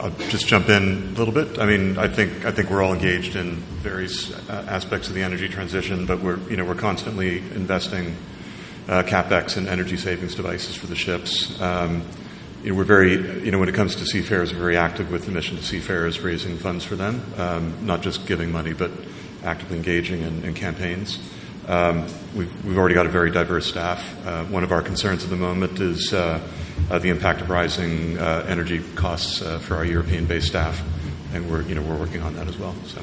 [0.01, 1.59] I'll just jump in a little bit.
[1.61, 5.23] I mean, I think I think we're all engaged in various uh, aspects of the
[5.23, 8.17] energy transition, but we're you know we're constantly investing
[8.89, 11.61] uh, capex and energy savings devices for the ships.
[11.61, 12.03] Um,
[12.63, 15.27] you know, we're very you know when it comes to seafarers, we're very active with
[15.27, 18.91] the mission to seafarers, raising funds for them, um, not just giving money, but
[19.45, 21.19] actively engaging in, in campaigns.
[21.67, 24.27] Um, we've, we've already got a very diverse staff.
[24.27, 26.41] Uh, one of our concerns at the moment is uh,
[26.91, 30.83] uh, the impact of rising uh, energy costs uh, for our European-based staff,
[31.33, 32.75] and we're you know we're working on that as well.
[32.87, 33.01] So,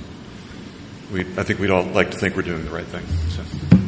[1.12, 3.05] we I think we'd all like to think we're doing the right thing.
[3.30, 3.79] So.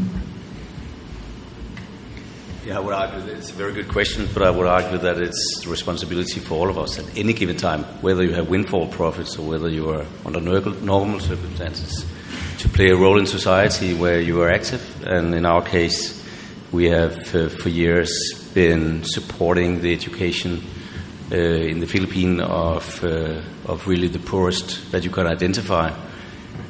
[2.64, 5.18] Yeah, I would argue that it's a very good question, but I would argue that
[5.18, 8.88] it's the responsibility for all of us at any given time, whether you have windfall
[8.88, 12.06] profits or whether you are under normal circumstances,
[12.60, 15.08] to play a role in society where you are active.
[15.08, 16.24] And in our case,
[16.72, 18.12] we have uh, for years
[18.54, 20.64] been supporting the education
[21.32, 25.92] uh, in the Philippines of, uh, of really the poorest that you can identify.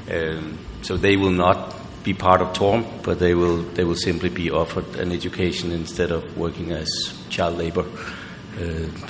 [0.09, 4.29] Um, so they will not be part of TORM, but they will they will simply
[4.29, 6.87] be offered an education instead of working as
[7.29, 7.85] child labor.
[8.57, 8.63] Uh,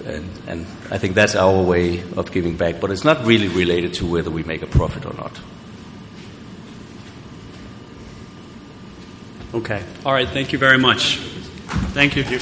[0.05, 3.95] and, and I think that's our way of giving back, but it's not really related
[3.95, 5.39] to whether we make a profit or not.
[9.53, 9.83] Okay.
[10.05, 10.29] All right.
[10.29, 11.17] Thank you very much.
[11.93, 12.39] Thank you.